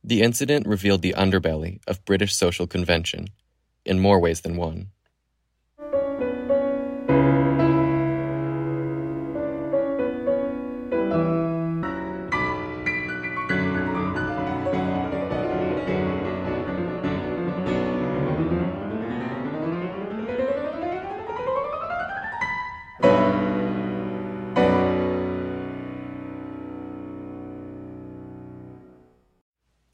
[0.05, 3.29] The incident revealed the underbelly of British social convention
[3.85, 4.92] in more ways than one.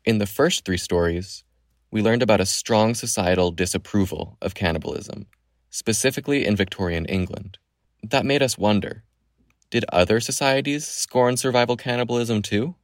[0.09, 1.45] In the first three stories,
[1.91, 5.27] we learned about a strong societal disapproval of cannibalism,
[5.69, 7.59] specifically in Victorian England.
[8.03, 9.05] That made us wonder
[9.69, 12.75] did other societies scorn survival cannibalism too?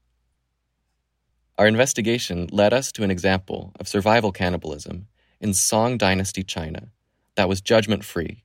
[1.57, 5.07] Our investigation led us to an example of survival cannibalism
[5.41, 6.91] in Song Dynasty China
[7.37, 8.45] that was judgment free.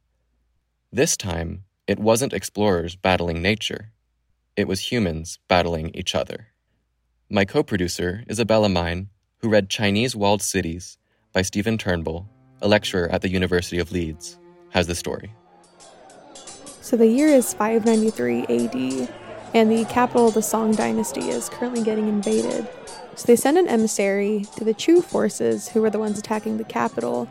[0.90, 3.92] This time, it wasn't explorers battling nature,
[4.56, 6.49] it was humans battling each other.
[7.32, 10.98] My co producer, Isabella Mine, who read Chinese Walled Cities
[11.32, 12.28] by Stephen Turnbull,
[12.60, 14.40] a lecturer at the University of Leeds,
[14.72, 15.32] has the story.
[16.82, 19.14] So the year is 593 AD,
[19.54, 22.68] and the capital of the Song dynasty is currently getting invaded.
[23.16, 26.64] So they send an emissary to the Chu forces, who were the ones attacking the
[26.64, 27.30] capital.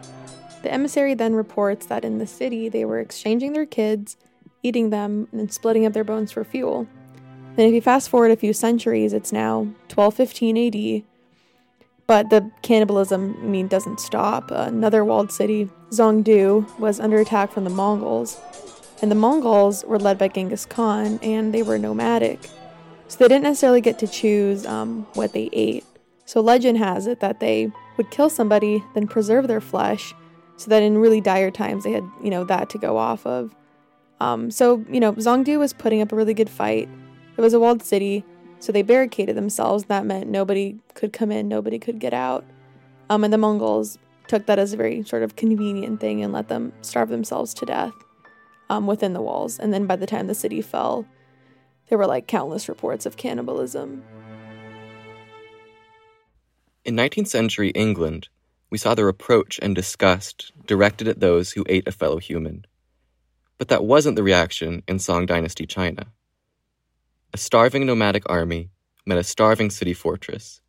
[0.62, 4.16] The emissary then reports that in the city they were exchanging their kids,
[4.62, 6.86] eating them, and splitting up their bones for fuel.
[7.58, 11.02] Then, if you fast forward a few centuries, it's now 1215 AD.
[12.06, 14.52] But the cannibalism, I mean, doesn't stop.
[14.52, 18.40] Another walled city, Zhongdu, was under attack from the Mongols.
[19.02, 22.38] And the Mongols were led by Genghis Khan, and they were nomadic.
[23.08, 25.84] So they didn't necessarily get to choose um, what they ate.
[26.26, 30.14] So legend has it that they would kill somebody, then preserve their flesh,
[30.58, 33.52] so that in really dire times they had, you know, that to go off of.
[34.20, 36.88] Um, so, you know, Zhongdu was putting up a really good fight.
[37.38, 38.24] It was a walled city,
[38.58, 39.84] so they barricaded themselves.
[39.84, 42.44] That meant nobody could come in, nobody could get out.
[43.08, 46.48] Um, and the Mongols took that as a very sort of convenient thing and let
[46.48, 47.92] them starve themselves to death
[48.68, 49.56] um, within the walls.
[49.56, 51.06] And then by the time the city fell,
[51.88, 54.02] there were like countless reports of cannibalism.
[56.84, 58.28] In 19th century England,
[58.68, 62.66] we saw the reproach and disgust directed at those who ate a fellow human.
[63.58, 66.08] But that wasn't the reaction in Song Dynasty China.
[67.34, 68.70] A starving nomadic army
[69.04, 70.62] met a starving city fortress,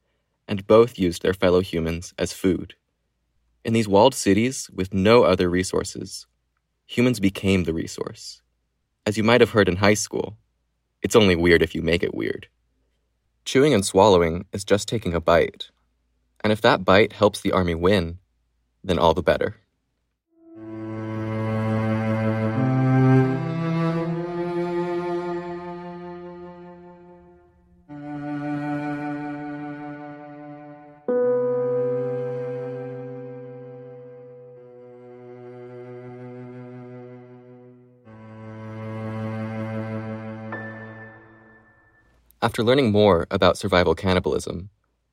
[0.45, 2.75] and both used their fellow humans as food.
[3.63, 6.27] In these walled cities with no other resources,
[6.85, 8.41] humans became the resource.
[9.05, 10.37] As you might have heard in high school,
[11.01, 12.49] it's only weird if you make it weird.
[13.45, 15.69] Chewing and swallowing is just taking a bite.
[16.43, 18.19] And if that bite helps the army win,
[18.83, 19.58] then all the better.
[42.41, 44.69] After learning more about survival cannibalism,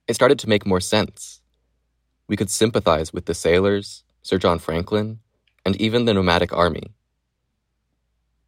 [0.06, 1.40] it started to make more sense.
[2.28, 5.18] We could sympathize with the sailors, Sir John Franklin,
[5.64, 6.94] and even the nomadic army.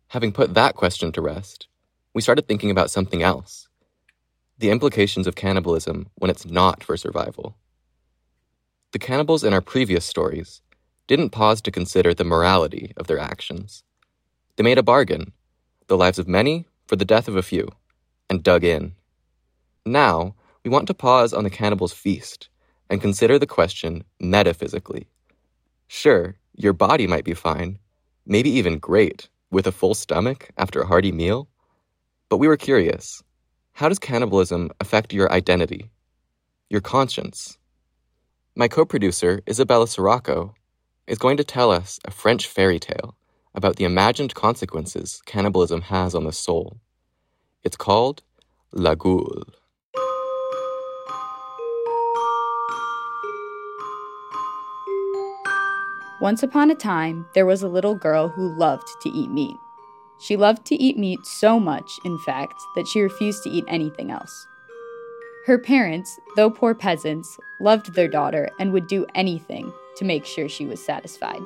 [0.08, 1.66] Having put that question to rest,
[2.14, 3.68] we started thinking about something else
[4.58, 7.56] the implications of cannibalism when it's not for survival.
[8.90, 10.62] The cannibals in our previous stories
[11.06, 13.84] didn't pause to consider the morality of their actions.
[14.56, 15.32] They made a bargain
[15.86, 17.68] the lives of many for the death of a few
[18.30, 18.94] and dug in.
[19.86, 22.48] Now, we want to pause on the cannibal's feast
[22.90, 25.08] and consider the question metaphysically.
[25.86, 27.78] Sure, your body might be fine,
[28.26, 31.48] maybe even great, with a full stomach after a hearty meal.
[32.28, 33.22] But we were curious
[33.72, 35.90] how does cannibalism affect your identity,
[36.68, 37.56] your conscience?
[38.56, 40.54] My co producer, Isabella Sirocco,
[41.06, 43.16] is going to tell us a French fairy tale
[43.54, 46.80] about the imagined consequences cannibalism has on the soul.
[47.68, 48.22] It's called
[48.72, 49.42] La Goule.
[56.22, 59.54] Once upon a time, there was a little girl who loved to eat meat.
[60.18, 64.10] She loved to eat meat so much, in fact, that she refused to eat anything
[64.10, 64.46] else.
[65.44, 70.48] Her parents, though poor peasants, loved their daughter and would do anything to make sure
[70.48, 71.42] she was satisfied.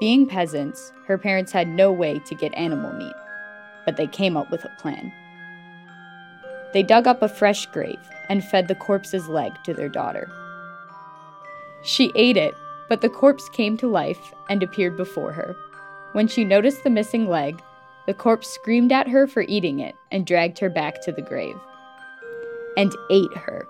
[0.00, 3.14] Being peasants, her parents had no way to get animal meat,
[3.84, 5.12] but they came up with a plan.
[6.72, 10.30] They dug up a fresh grave and fed the corpse's leg to their daughter.
[11.82, 12.54] She ate it,
[12.88, 15.56] but the corpse came to life and appeared before her.
[16.12, 17.62] When she noticed the missing leg,
[18.06, 21.56] the corpse screamed at her for eating it and dragged her back to the grave.
[22.76, 23.66] And ate her.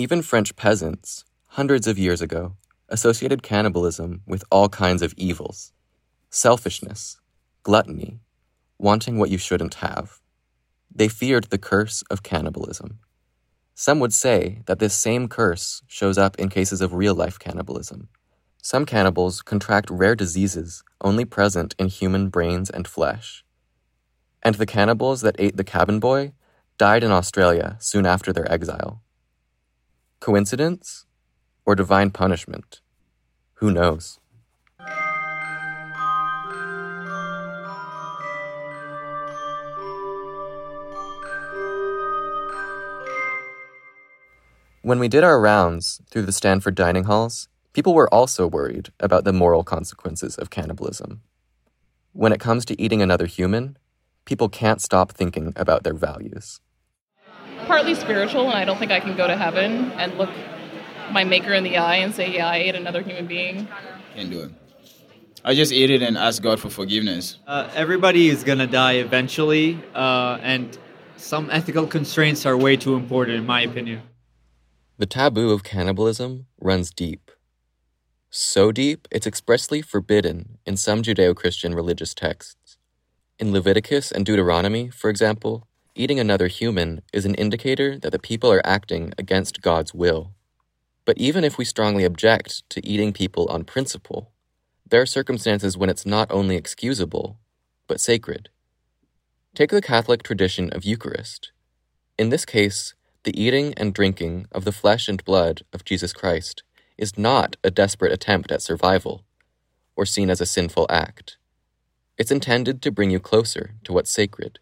[0.00, 2.56] Even French peasants, hundreds of years ago,
[2.88, 5.74] associated cannibalism with all kinds of evils
[6.30, 7.20] selfishness,
[7.64, 8.18] gluttony,
[8.78, 10.20] wanting what you shouldn't have.
[10.90, 13.00] They feared the curse of cannibalism.
[13.74, 18.08] Some would say that this same curse shows up in cases of real life cannibalism.
[18.62, 23.44] Some cannibals contract rare diseases only present in human brains and flesh.
[24.42, 26.32] And the cannibals that ate the cabin boy
[26.78, 29.02] died in Australia soon after their exile.
[30.20, 31.06] Coincidence?
[31.64, 32.82] Or divine punishment?
[33.54, 34.20] Who knows?
[44.82, 49.24] When we did our rounds through the Stanford dining halls, people were also worried about
[49.24, 51.22] the moral consequences of cannibalism.
[52.12, 53.78] When it comes to eating another human,
[54.26, 56.60] people can't stop thinking about their values.
[57.66, 60.30] Partly spiritual, and I don't think I can go to heaven and look
[61.12, 63.68] my maker in the eye and say, yeah, I ate another human being.
[64.14, 64.50] Can't do it.
[65.44, 67.38] I just ate it and asked God for forgiveness.
[67.46, 70.76] Uh, everybody is gonna die eventually, uh, and
[71.16, 74.02] some ethical constraints are way too important, in my opinion.
[74.98, 77.30] The taboo of cannibalism runs deep.
[78.28, 82.76] So deep, it's expressly forbidden in some Judeo Christian religious texts.
[83.38, 88.52] In Leviticus and Deuteronomy, for example, eating another human is an indicator that the people
[88.52, 90.32] are acting against God's will.
[91.04, 94.32] But even if we strongly object to eating people on principle,
[94.88, 97.38] there are circumstances when it's not only excusable,
[97.88, 98.50] but sacred.
[99.54, 101.52] Take the Catholic tradition of Eucharist.
[102.18, 106.62] In this case, the eating and drinking of the flesh and blood of Jesus Christ
[106.98, 109.24] is not a desperate attempt at survival.
[109.96, 111.36] or seen as a sinful act.
[112.18, 114.58] It's intended to bring you closer to what's sacred.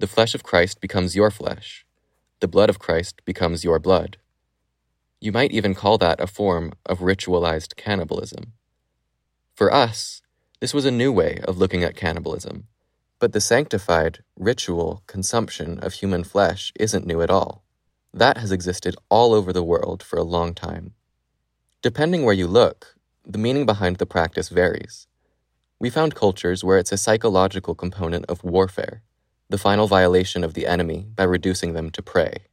[0.00, 1.84] The flesh of Christ becomes your flesh,
[2.40, 4.16] the blood of Christ becomes your blood.
[5.20, 8.54] You might even call that a form of ritualized cannibalism.
[9.54, 10.22] For us,
[10.58, 12.66] this was a new way of looking at cannibalism,
[13.18, 17.62] but the sanctified, ritual consumption of human flesh isn't new at all.
[18.14, 20.94] That has existed all over the world for a long time.
[21.82, 22.96] Depending where you look,
[23.26, 25.08] the meaning behind the practice varies.
[25.78, 29.02] We found cultures where it's a psychological component of warfare,
[29.50, 32.46] the final violation of the enemy by reducing them to prey.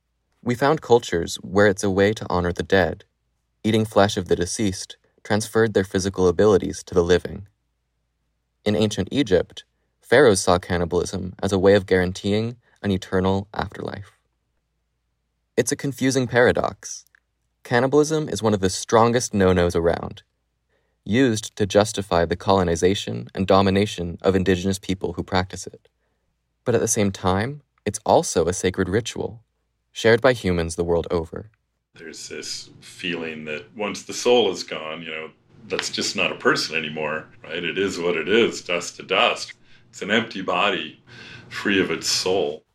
[0.44, 3.06] We found cultures where it's a way to honor the dead.
[3.64, 7.48] Eating flesh of the deceased transferred their physical abilities to the living.
[8.66, 9.64] In ancient Egypt,
[10.02, 14.18] pharaohs saw cannibalism as a way of guaranteeing an eternal afterlife.
[15.56, 17.06] It's a confusing paradox.
[17.64, 20.24] Cannibalism is one of the strongest no nos around,
[21.04, 25.90] used to justify the colonization and domination of indigenous people who practice it.
[26.68, 29.42] But at the same time, it's also a sacred ritual,
[29.94, 31.50] shared by humans the world over.
[31.94, 35.30] There's this feeling that once the soul is gone, you know,
[35.70, 37.64] that's just not a person anymore, right?
[37.64, 39.54] It is what it is, dust to dust.
[39.88, 41.02] It's an empty body,
[41.48, 42.66] free of its soul.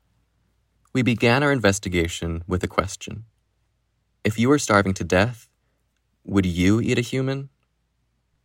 [0.94, 3.26] We began our investigation with a question
[4.24, 5.50] If you were starving to death,
[6.24, 7.50] would you eat a human?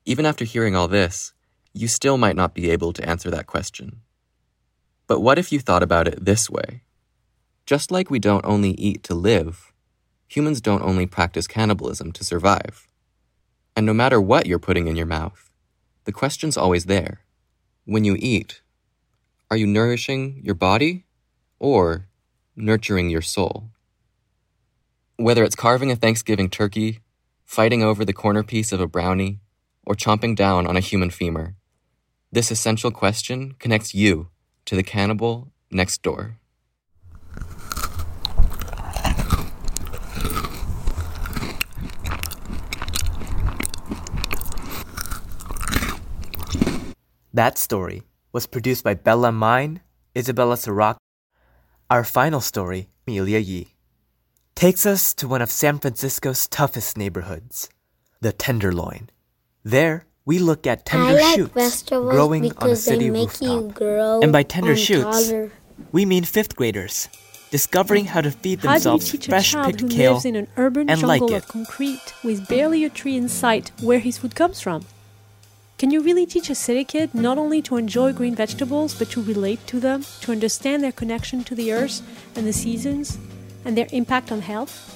[0.03, 1.31] Even after hearing all this,
[1.71, 4.01] you still might not be able to answer that question.
[5.07, 6.83] But what if you thought about it this way?
[7.65, 9.73] Just like we don't only eat to live,
[10.27, 12.87] humans don't only practice cannibalism to survive.
[13.75, 15.49] And no matter what you're putting in your mouth,
[16.05, 17.21] the question's always there.
[17.85, 18.61] When you eat,
[19.49, 21.05] are you nourishing your body
[21.59, 22.07] or
[22.57, 23.69] nurturing your soul.
[25.15, 26.99] Whether it's carving a Thanksgiving turkey,
[27.45, 29.39] fighting over the corner piece of a brownie,
[29.85, 31.55] or chomping down on a human femur,
[32.31, 34.29] this essential question connects you
[34.67, 36.37] to the cannibal next door.
[47.33, 48.03] That story
[48.33, 49.81] was produced by Bella Mine,
[50.17, 50.97] Isabella Sirocco,
[51.89, 53.75] our final story, Amelia Yee,
[54.55, 57.69] takes us to one of San Francisco's toughest neighborhoods,
[58.21, 59.11] the Tenderloin.
[59.63, 64.21] There, we look at tender I like shoots growing on a city they rooftop.
[64.21, 65.51] And by tender shoots, taller.
[65.93, 67.07] we mean fifth graders
[67.49, 70.13] discovering how to feed How do you themselves teach a fresh child picked who kale
[70.15, 71.43] lives in an urban and like jungle it?
[71.43, 74.85] of concrete with barely a tree in sight where his food comes from?
[75.77, 79.23] Can you really teach a city kid not only to enjoy green vegetables but to
[79.23, 82.01] relate to them, to understand their connection to the earth
[82.35, 83.17] and the seasons
[83.63, 84.93] and their impact on health?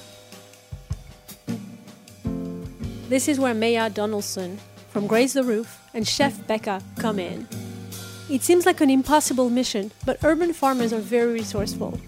[3.08, 4.58] This is where Maya Donaldson
[4.92, 7.48] from Graze the Roof and Chef Becca come in.
[8.28, 11.98] It seems like an impossible mission, but urban farmers are very resourceful.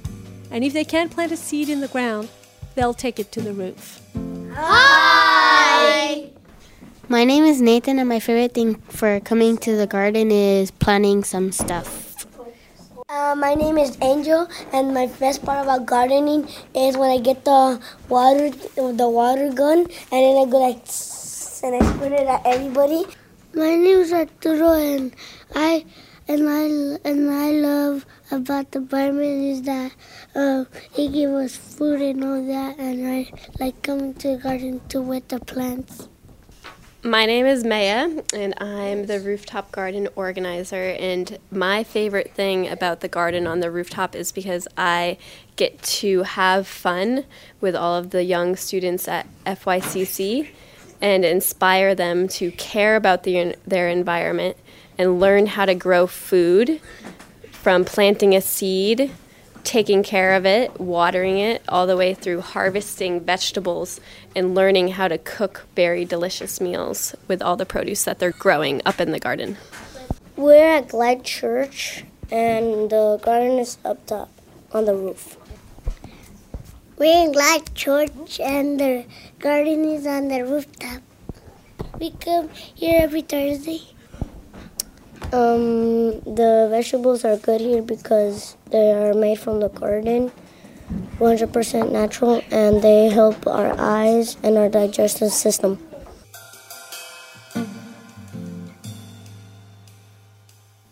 [0.50, 2.28] And if they can't plant a seed in the ground,
[2.74, 4.02] they'll take it to the roof.
[4.52, 6.28] Hi!
[7.08, 11.24] My name is Nathan, and my favorite thing for coming to the garden is planting
[11.24, 12.26] some stuff.
[13.08, 17.44] Uh, my name is Angel, and my best part about gardening is when I get
[17.44, 21.23] the water, the water gun, and then I go like, tss,
[21.64, 23.06] and I spit it at everybody.
[23.54, 25.14] My name is Arturo, and
[25.54, 25.86] I
[26.28, 26.64] and I
[27.08, 29.92] and I love about the environment is that
[30.34, 34.82] uh, he gave us food and all that, and I like coming to the garden
[34.90, 36.08] to wet the plants.
[37.02, 40.96] My name is Maya, and I'm the rooftop garden organizer.
[40.98, 45.16] And my favorite thing about the garden on the rooftop is because I
[45.56, 47.24] get to have fun
[47.60, 50.48] with all of the young students at FYCC
[51.04, 54.56] and inspire them to care about the, their environment
[54.96, 56.80] and learn how to grow food
[57.52, 59.10] from planting a seed
[59.64, 64.00] taking care of it, watering it, all the way through harvesting vegetables
[64.34, 68.80] and learning how to cook very delicious meals with all the produce that they're growing
[68.86, 69.58] up in the garden.
[70.36, 74.30] We're at Glide Church, and the garden is up top
[74.72, 75.36] on the roof.
[76.96, 79.04] We're in Glad Church, and the
[79.44, 81.02] garden is on the rooftop.
[82.00, 83.82] We come here every Thursday.
[85.34, 90.32] Um, the vegetables are good here because they are made from the garden,
[91.18, 95.78] 100% natural, and they help our eyes and our digestive system.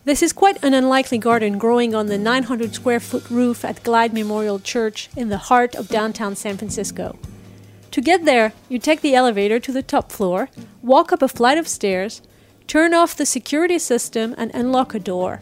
[0.05, 4.13] This is quite an unlikely garden growing on the 900 square foot roof at Glide
[4.13, 7.17] Memorial Church in the heart of downtown San Francisco.
[7.93, 10.49] To get there, you take the elevator to the top floor,
[10.83, 12.23] walk up a flight of stairs,
[12.67, 15.41] Turn off the security system and unlock a door.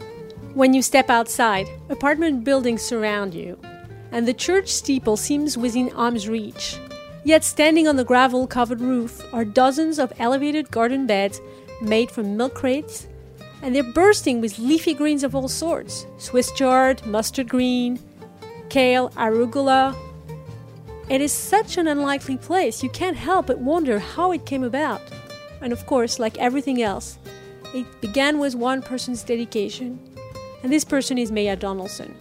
[0.53, 3.57] When you step outside, apartment buildings surround you,
[4.11, 6.77] and the church steeple seems within arm's reach.
[7.23, 11.39] Yet, standing on the gravel covered roof are dozens of elevated garden beds
[11.81, 13.07] made from milk crates,
[13.61, 17.97] and they're bursting with leafy greens of all sorts Swiss chard, mustard green,
[18.69, 19.95] kale, arugula.
[21.11, 25.01] It is such an unlikely place, you can't help but wonder how it came about.
[25.59, 27.19] And of course, like everything else,
[27.73, 29.99] it began with one person's dedication,
[30.63, 32.15] and this person is Maya Donaldson.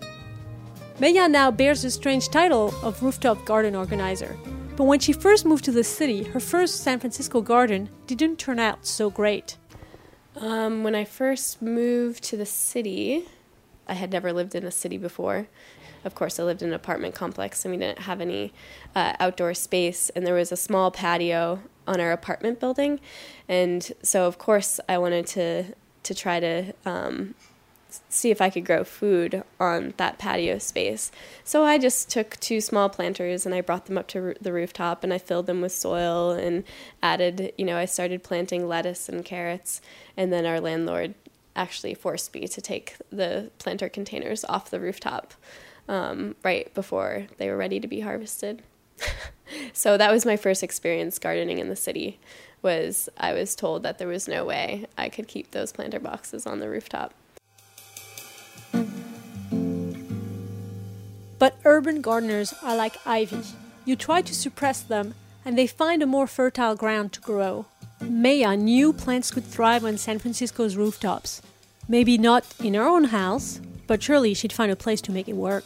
[0.98, 4.36] Maya now bears the strange title of rooftop garden organizer,
[4.74, 8.58] but when she first moved to the city, her first San Francisco garden didn't turn
[8.58, 9.56] out so great.
[10.34, 13.28] Um, when I first moved to the city,
[13.86, 15.46] I had never lived in a city before.
[16.04, 18.52] Of course, I lived in an apartment complex and we didn't have any
[18.94, 23.00] uh, outdoor space, and there was a small patio on our apartment building.
[23.48, 25.74] And so, of course, I wanted to,
[26.04, 27.34] to try to um,
[28.08, 31.10] see if I could grow food on that patio space.
[31.44, 35.02] So I just took two small planters and I brought them up to the rooftop
[35.02, 36.64] and I filled them with soil and
[37.02, 39.80] added, you know, I started planting lettuce and carrots.
[40.16, 41.14] And then our landlord
[41.56, 45.34] actually forced me to take the planter containers off the rooftop
[45.88, 48.62] um, right before they were ready to be harvested.
[49.72, 52.18] so that was my first experience gardening in the city
[52.62, 56.46] was I was told that there was no way I could keep those planter boxes
[56.46, 57.14] on the rooftop.
[61.38, 63.42] But urban gardeners are like ivy.
[63.86, 67.64] You try to suppress them, and they find a more fertile ground to grow.
[68.02, 71.40] Maya knew plants could thrive on San Francisco's rooftops.
[71.88, 73.60] Maybe not in her own house,
[73.90, 75.64] but surely she'd find a place to make it work.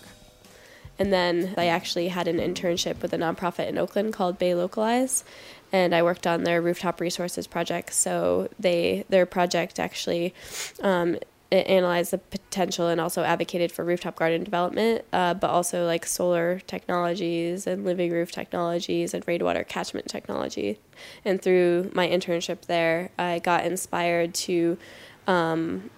[0.98, 5.24] And then I actually had an internship with a nonprofit in Oakland called Bay Localize,
[5.70, 7.92] and I worked on their rooftop resources project.
[7.92, 10.32] So they their project actually
[10.80, 11.18] um,
[11.52, 16.60] analyzed the potential and also advocated for rooftop garden development, uh, but also like solar
[16.60, 20.78] technologies and living roof technologies and rainwater catchment technology.
[21.26, 24.78] And through my internship there, I got inspired to
[25.26, 25.90] um,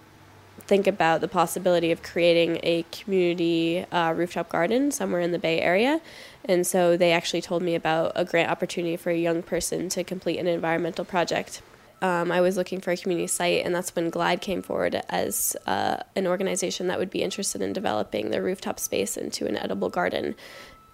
[0.67, 5.61] think about the possibility of creating a community uh, rooftop garden somewhere in the Bay
[5.61, 6.01] Area.
[6.45, 10.03] And so they actually told me about a grant opportunity for a young person to
[10.03, 11.61] complete an environmental project.
[12.01, 15.55] Um, I was looking for a community site, and that's when Glide came forward as
[15.65, 19.89] uh, an organization that would be interested in developing the rooftop space into an edible
[19.89, 20.35] garden.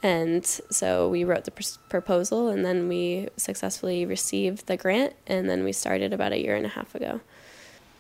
[0.02, 5.50] And so we wrote the pr- proposal, and then we successfully received the grant, and
[5.50, 7.20] then we started about a year and a half ago.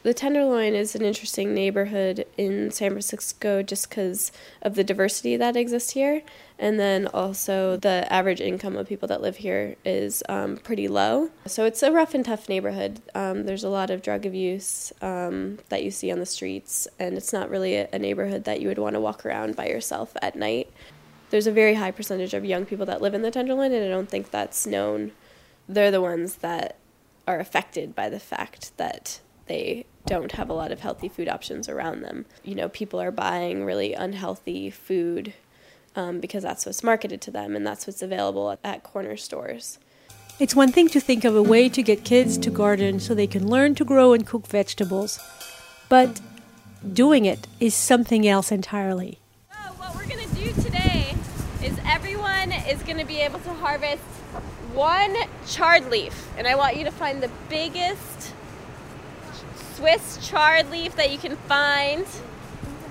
[0.03, 5.55] The Tenderloin is an interesting neighborhood in San Francisco just because of the diversity that
[5.55, 6.23] exists here.
[6.59, 11.29] And then also the average income of people that live here is um, pretty low.
[11.45, 13.01] So it's a rough and tough neighborhood.
[13.15, 17.15] Um, there's a lot of drug abuse um, that you see on the streets, and
[17.15, 20.17] it's not really a, a neighborhood that you would want to walk around by yourself
[20.21, 20.69] at night.
[21.29, 23.87] There's a very high percentage of young people that live in the Tenderloin, and I
[23.87, 25.13] don't think that's known.
[25.69, 26.77] They're the ones that
[27.25, 31.69] are affected by the fact that they don't have a lot of healthy food options
[31.69, 32.25] around them.
[32.43, 35.33] You know, people are buying really unhealthy food
[35.95, 39.79] um, because that's what's marketed to them and that's what's available at, at corner stores.
[40.39, 43.27] It's one thing to think of a way to get kids to garden so they
[43.27, 45.19] can learn to grow and cook vegetables,
[45.89, 46.19] but
[46.91, 49.19] doing it is something else entirely.
[49.51, 51.15] So, what we're going to do today
[51.63, 54.01] is everyone is going to be able to harvest
[54.73, 55.15] one
[55.47, 58.32] chard leaf, and I want you to find the biggest
[59.83, 62.05] Swiss chard leaf that you can find,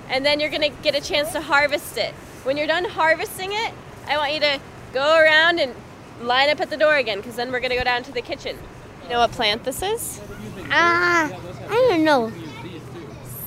[0.09, 2.13] and then you're gonna get a chance to harvest it.
[2.43, 3.73] When you're done harvesting it,
[4.07, 4.59] I want you to
[4.93, 5.73] go around and
[6.21, 8.59] line up at the door again, because then we're gonna go down to the kitchen.
[9.05, 10.21] You know what plant this is?
[10.69, 12.31] Ah, uh, I don't know.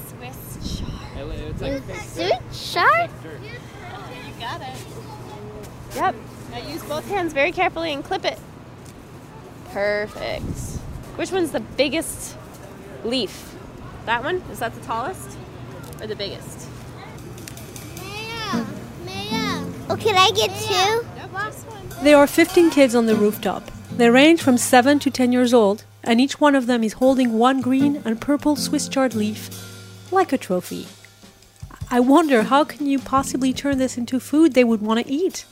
[0.09, 1.83] Swiss chard.
[1.87, 3.11] Swiss chard?
[3.23, 4.77] You got it.
[5.95, 6.17] Yep.
[6.51, 8.41] Now use both hands very carefully and clip it.
[9.71, 10.43] Perfect.
[11.15, 12.36] Which one's the biggest
[13.07, 13.55] leaf.
[14.05, 14.37] That one?
[14.51, 15.37] Is that the tallest?
[16.01, 16.69] Or the biggest?
[17.97, 18.65] Maya!
[19.05, 19.67] Maya!
[19.89, 21.07] Oh, can I get two?
[22.03, 23.71] There are 15 kids on the rooftop.
[23.97, 27.39] They range from 7 to 10 years old, and each one of them is holding
[27.39, 29.49] one green and purple Swiss chard leaf,
[30.13, 30.87] like a trophy.
[31.91, 35.47] I wonder how can you possibly turn this into food they would want to eat?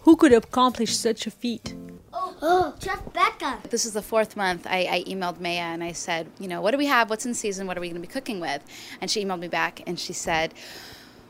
[0.00, 1.74] Who could accomplish such a feat?
[2.12, 3.58] Oh, Chef Becca.
[3.70, 4.66] This is the fourth month.
[4.66, 7.10] I, I, emailed Maya and I said, you know, what do we have?
[7.10, 7.66] What's in season?
[7.66, 8.62] What are we going to be cooking with?
[9.00, 10.54] And she emailed me back and she said,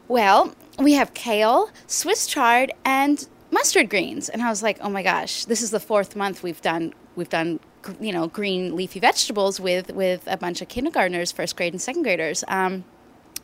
[0.06, 4.28] well, we have kale, Swiss chard, and mustard greens.
[4.28, 7.28] And I was like, oh my gosh, this is the fourth month we've done we've
[7.28, 7.60] done
[8.00, 12.02] you know, green leafy vegetables with with a bunch of kindergartners, first grade and second
[12.02, 12.44] graders.
[12.48, 12.84] Um,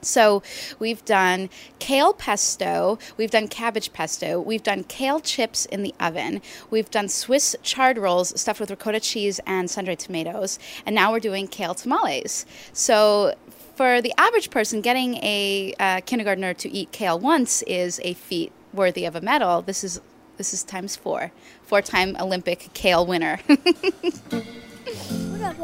[0.05, 0.43] so
[0.79, 6.41] we've done kale pesto, we've done cabbage pesto, we've done kale chips in the oven,
[6.71, 11.21] we've done Swiss chard rolls stuffed with ricotta cheese and sun-dried tomatoes, and now we're
[11.21, 12.47] doing kale tamales.
[12.73, 13.35] So
[13.75, 18.53] for the average person, getting a uh, kindergartner to eat kale once is a feat
[18.73, 19.63] worthy of a medal.
[19.63, 20.01] This is
[20.37, 21.31] this is times four,
[21.63, 23.39] four-time Olympic kale winner.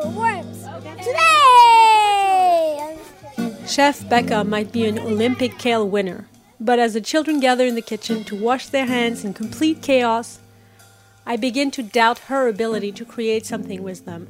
[0.04, 0.64] worms.
[1.02, 1.89] Today!
[3.70, 6.26] Chef Becca might be an Olympic kale winner,
[6.58, 10.40] but as the children gather in the kitchen to wash their hands in complete chaos,
[11.24, 14.26] I begin to doubt her ability to create something with them,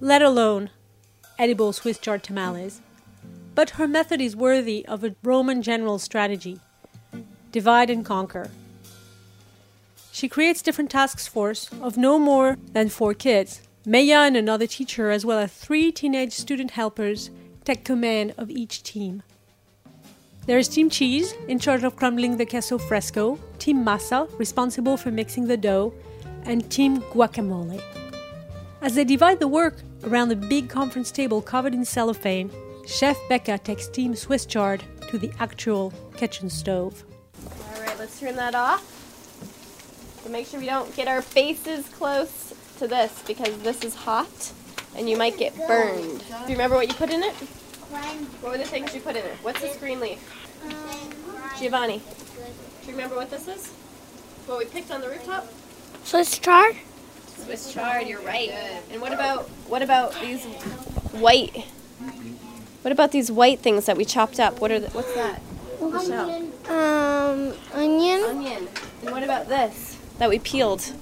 [0.00, 0.68] let alone
[1.38, 2.82] edible Swiss chard tamales.
[3.54, 6.60] But her method is worthy of a Roman general's strategy
[7.52, 8.50] divide and conquer.
[10.12, 13.62] She creates different task force of no more than four kids.
[13.86, 17.30] Maya and another teacher, as well as three teenage student helpers,
[17.64, 19.22] take command of each team.
[20.46, 25.10] There is Team Cheese, in charge of crumbling the queso fresco, Team Masa, responsible for
[25.10, 25.94] mixing the dough,
[26.44, 27.80] and Team Guacamole.
[28.82, 32.50] As they divide the work around the big conference table covered in cellophane,
[32.86, 37.02] Chef Becca takes Team Swiss chard to the actual kitchen stove.
[37.46, 38.90] All right, let's turn that off.
[40.22, 44.52] But make sure we don't get our faces close to this because this is hot
[44.96, 46.20] and you might get burned.
[46.20, 47.34] Do you remember what you put in it?
[48.40, 49.36] What were the things you put in it?
[49.42, 50.18] What's this green leaf?
[51.58, 53.70] Giovanni, do you remember what this is?
[54.46, 55.46] What we picked on the rooftop?
[56.04, 56.76] Swiss chard?
[57.26, 58.50] Swiss chard, you're right.
[58.90, 60.44] And what about what about these
[61.12, 61.66] white?
[62.82, 64.60] What about these white things that we chopped up?
[64.60, 65.40] What are the, what's that?
[65.80, 66.30] Michelle?
[66.68, 68.22] Um, onion?
[68.24, 68.68] Onion.
[69.02, 70.92] And what about this that we peeled?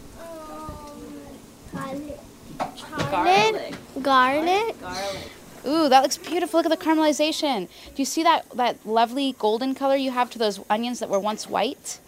[2.58, 3.74] Garlic.
[4.02, 4.80] Garlic.
[4.80, 5.30] Garlic.
[5.66, 6.58] Ooh, that looks beautiful.
[6.58, 7.68] Look at the caramelization.
[7.94, 11.20] Do you see that, that lovely golden color you have to those onions that were
[11.20, 12.00] once white?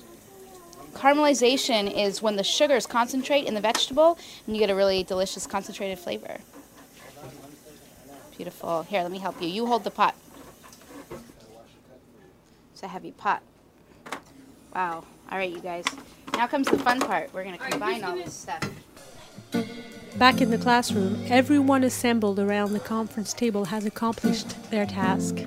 [0.94, 5.46] Caramelization is when the sugars concentrate in the vegetable and you get a really delicious
[5.46, 6.38] concentrated flavor.
[8.36, 8.82] Beautiful.
[8.82, 9.48] Here, let me help you.
[9.48, 10.14] You hold the pot.
[12.72, 13.42] It's a heavy pot.
[14.74, 15.04] Wow.
[15.30, 15.84] All right, you guys.
[16.32, 17.32] Now comes the fun part.
[17.32, 18.62] We're going to combine all this stuff.
[20.16, 25.40] Back in the classroom, everyone assembled around the conference table has accomplished their task.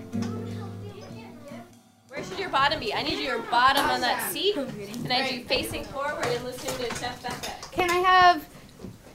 [2.10, 2.94] Where should your bottom be?
[2.94, 6.90] I need your bottom on that seat, and I need you facing forward and listening
[6.90, 7.54] to Chef Becca.
[7.72, 8.46] Can I have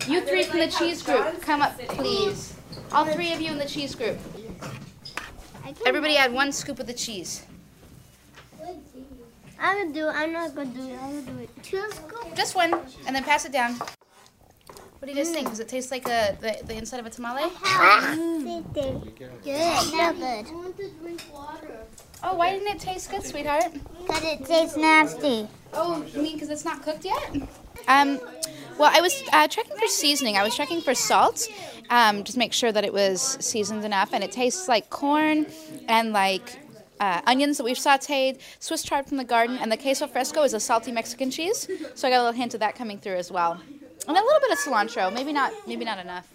[0.08, 2.56] you three from the cheese group come up, please?
[2.90, 4.18] All three of you in the cheese group.
[5.84, 7.44] Everybody add one scoop of the cheese.
[9.60, 10.12] I'm gonna do it.
[10.12, 10.98] I'm not gonna do it.
[10.98, 11.62] I'm gonna do it.
[11.62, 12.36] Two scoops?
[12.36, 12.74] Just one,
[13.06, 13.76] and then pass it down.
[15.02, 15.48] What do you guys think?
[15.48, 17.50] Does it taste like a the, the inside of a tamale?
[18.72, 18.94] Good.
[19.92, 20.46] No good.
[20.46, 21.80] I want to drink water.
[22.22, 23.72] Oh, why didn't it taste good, sweetheart?
[23.72, 25.48] Because it tastes nasty.
[25.72, 27.34] Oh, you mean because it's not cooked yet?
[27.88, 28.20] Um,
[28.78, 30.36] well, I was uh, checking for seasoning.
[30.36, 31.48] I was checking for salt,
[31.90, 35.46] um, just make sure that it was seasoned enough, and it tastes like corn
[35.88, 36.60] and like
[37.00, 40.54] uh, onions that we've sautéed, Swiss chard from the garden, and the queso fresco is
[40.54, 41.68] a salty Mexican cheese.
[41.96, 43.60] So I got a little hint of that coming through as well,
[44.06, 45.12] and a little bit of cilantro.
[45.12, 46.28] Maybe not, maybe not enough.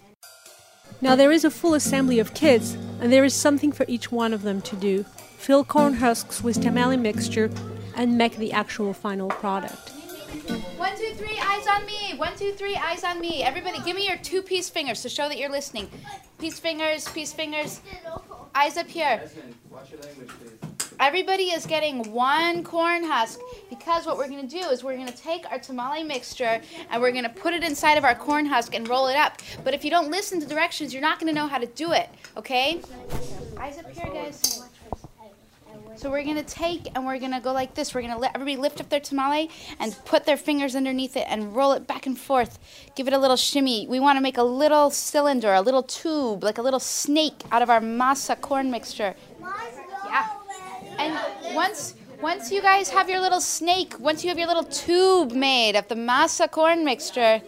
[1.00, 4.32] Now there is a full assembly of kids, and there is something for each one
[4.32, 5.04] of them to do.
[5.36, 7.50] Fill corn husks with tamale mixture
[7.94, 9.90] and make the actual final product.
[10.76, 12.14] One, two, three, eyes on me.
[12.16, 13.42] One, two, three, eyes on me.
[13.42, 15.88] Everybody, give me your two piece fingers to show that you're listening.
[16.38, 17.80] Peace fingers, peace fingers.
[18.54, 19.22] Eyes up here.
[21.00, 23.38] Everybody is getting one corn husk
[23.70, 27.00] because what we're going to do is we're going to take our tamale mixture and
[27.00, 29.40] we're going to put it inside of our corn husk and roll it up.
[29.62, 31.92] But if you don't listen to directions, you're not going to know how to do
[31.92, 32.80] it, okay?
[33.60, 34.64] Eyes up here, guys.
[35.94, 37.92] So we're gonna take and we're gonna go like this.
[37.92, 41.56] We're gonna let everybody lift up their tamale and put their fingers underneath it and
[41.56, 42.60] roll it back and forth.
[42.94, 43.84] Give it a little shimmy.
[43.88, 47.62] We want to make a little cylinder, a little tube, like a little snake out
[47.62, 49.16] of our masa corn mixture.
[49.40, 49.77] Yeah.
[50.98, 51.18] And
[51.54, 55.76] once once you guys have your little snake, once you have your little tube made
[55.76, 57.40] of the masa corn mixture,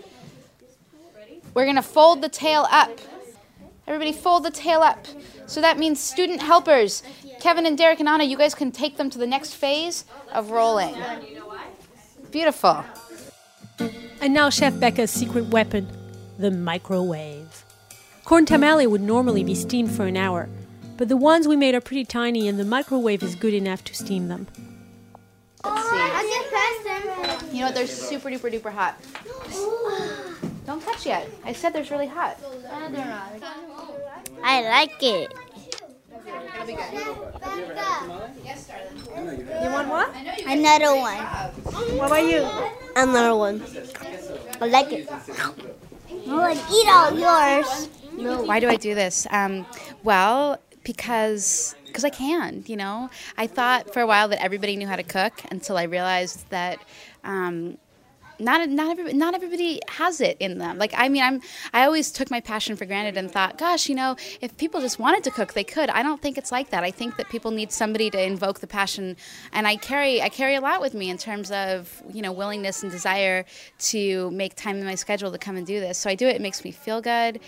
[1.55, 2.99] we're gonna fold the tail up.
[3.89, 5.05] Everybody fold the tail up.
[5.47, 7.03] So that means student helpers,
[7.41, 10.53] Kevin and Derek and Anna, you guys can take them to the next phase of
[10.53, 10.95] rolling.
[12.31, 12.85] Beautiful.
[14.21, 15.89] And now Chef Becca's secret weapon,
[16.39, 17.65] the microwave.
[18.25, 20.49] Corn tamale would normally be steamed for an hour,
[21.01, 23.95] but the ones we made are pretty tiny and the microwave is good enough to
[23.95, 24.47] steam them.
[25.65, 25.97] Let's see.
[25.97, 27.55] I can press them.
[27.55, 27.75] You know what?
[27.75, 29.01] They're super duper duper hot.
[30.67, 31.27] Don't touch yet.
[31.43, 32.37] I said there's really hot.
[34.45, 35.33] I like it.
[39.65, 40.15] You want what?
[40.47, 41.17] Another one.
[41.97, 42.47] What about you?
[42.95, 43.63] Another one.
[44.61, 45.09] I like it.
[45.11, 45.15] I
[46.29, 47.89] want to eat all yours.
[48.47, 49.27] Why do I do this?
[49.31, 49.65] Um,
[50.05, 50.61] well,
[50.93, 52.65] because because I can.
[52.67, 55.85] You know, I thought for a while that everybody knew how to cook until I
[55.85, 56.81] realized that.
[57.25, 57.79] Um,
[58.39, 60.79] not not everybody, not everybody has it in them.
[60.79, 61.43] Like I mean, I'm
[61.75, 64.99] I always took my passion for granted and thought, gosh, you know, if people just
[64.99, 65.91] wanted to cook, they could.
[65.91, 66.83] I don't think it's like that.
[66.83, 69.19] I think that people need somebody to invoke the passion,
[69.53, 72.83] and I carry I carry a lot with me in terms of you know willingness
[72.83, 73.45] and desire
[73.91, 75.99] to make time in my schedule to come and do this.
[75.99, 76.37] So I do it.
[76.37, 77.41] It makes me feel good.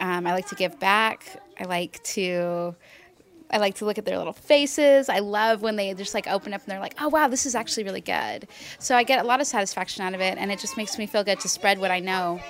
[0.00, 1.42] Um, I like to give back.
[1.60, 2.74] I like to
[3.50, 5.08] I like to look at their little faces.
[5.08, 7.54] I love when they just like open up and they're like, "Oh wow, this is
[7.54, 8.48] actually really good."
[8.78, 11.06] So I get a lot of satisfaction out of it, and it just makes me
[11.06, 12.40] feel good to spread what I know.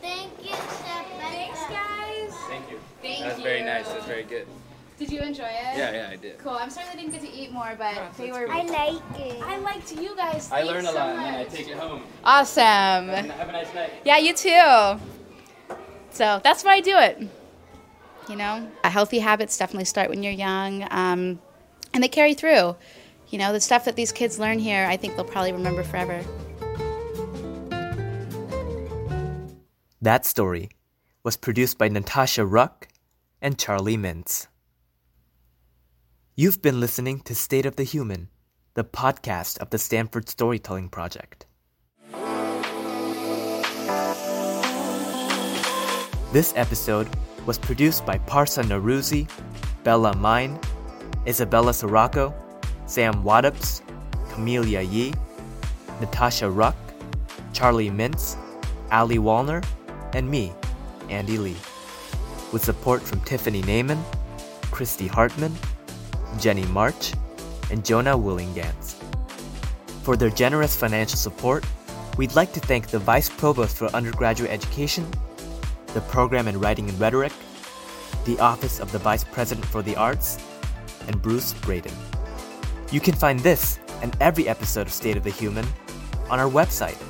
[0.00, 2.34] Thank you, Thanks, guys.
[2.48, 2.78] Thank you.
[3.02, 3.44] Thank That's you.
[3.44, 3.88] very nice.
[3.88, 4.46] That's very good.
[4.98, 5.78] Did you enjoy it?
[5.78, 6.38] Yeah, yeah, I did.
[6.38, 6.52] Cool.
[6.52, 8.46] I'm sorry they didn't get to eat more, but oh, they were.
[8.50, 9.42] I like it.
[9.42, 10.50] I liked you guys.
[10.52, 11.52] I Thanks learn a so lot and then I much.
[11.52, 12.02] take it home.
[12.24, 12.62] Awesome.
[12.62, 13.92] Have a nice night.
[14.04, 15.00] Yeah, you too.
[16.10, 17.28] So that's why I do it.
[18.28, 21.40] You know, healthy habits definitely start when you're young, um,
[21.94, 22.76] and they carry through.
[23.30, 26.22] You know, the stuff that these kids learn here, I think they'll probably remember forever.
[30.02, 30.68] That story
[31.22, 32.88] was produced by Natasha Ruck
[33.40, 34.46] and Charlie Mintz.
[36.36, 38.28] You've been listening to State of the Human,
[38.74, 41.46] the podcast of the Stanford Storytelling Project.
[46.30, 47.08] This episode
[47.46, 49.28] was produced by Parsa Naruzi,
[49.84, 50.58] Bella Mine,
[51.26, 52.34] Isabella Sirocco,
[52.86, 53.82] Sam Waddups,
[54.30, 55.12] Camelia Yee,
[56.00, 56.76] Natasha Ruck,
[57.52, 58.36] Charlie Mintz,
[58.90, 59.64] Ali Wallner,
[60.14, 60.52] and me,
[61.08, 61.56] Andy Lee,
[62.52, 64.02] with support from Tiffany Naiman,
[64.70, 65.54] Christy Hartman,
[66.38, 67.12] Jenny March,
[67.70, 68.94] and Jonah Willingans.
[70.02, 71.64] For their generous financial support,
[72.16, 75.06] we'd like to thank the Vice Provost for Undergraduate Education,
[75.94, 77.32] the Program in Writing and Rhetoric,
[78.24, 80.38] the Office of the Vice President for the Arts,
[81.06, 81.92] and Bruce Braden.
[82.90, 85.66] You can find this and every episode of State of the Human
[86.30, 87.02] on our website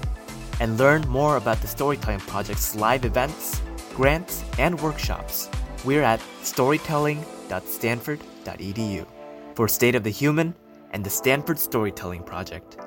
[0.61, 3.61] and learn more about the Storytelling Project's live events,
[3.95, 5.51] grants, and workshops.
[5.85, 9.07] We're at storytelling.stanford.edu.
[9.55, 10.55] For State of the Human
[10.93, 12.79] and the Stanford Storytelling Project,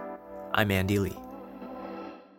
[0.53, 1.30] I'm Andy Lee.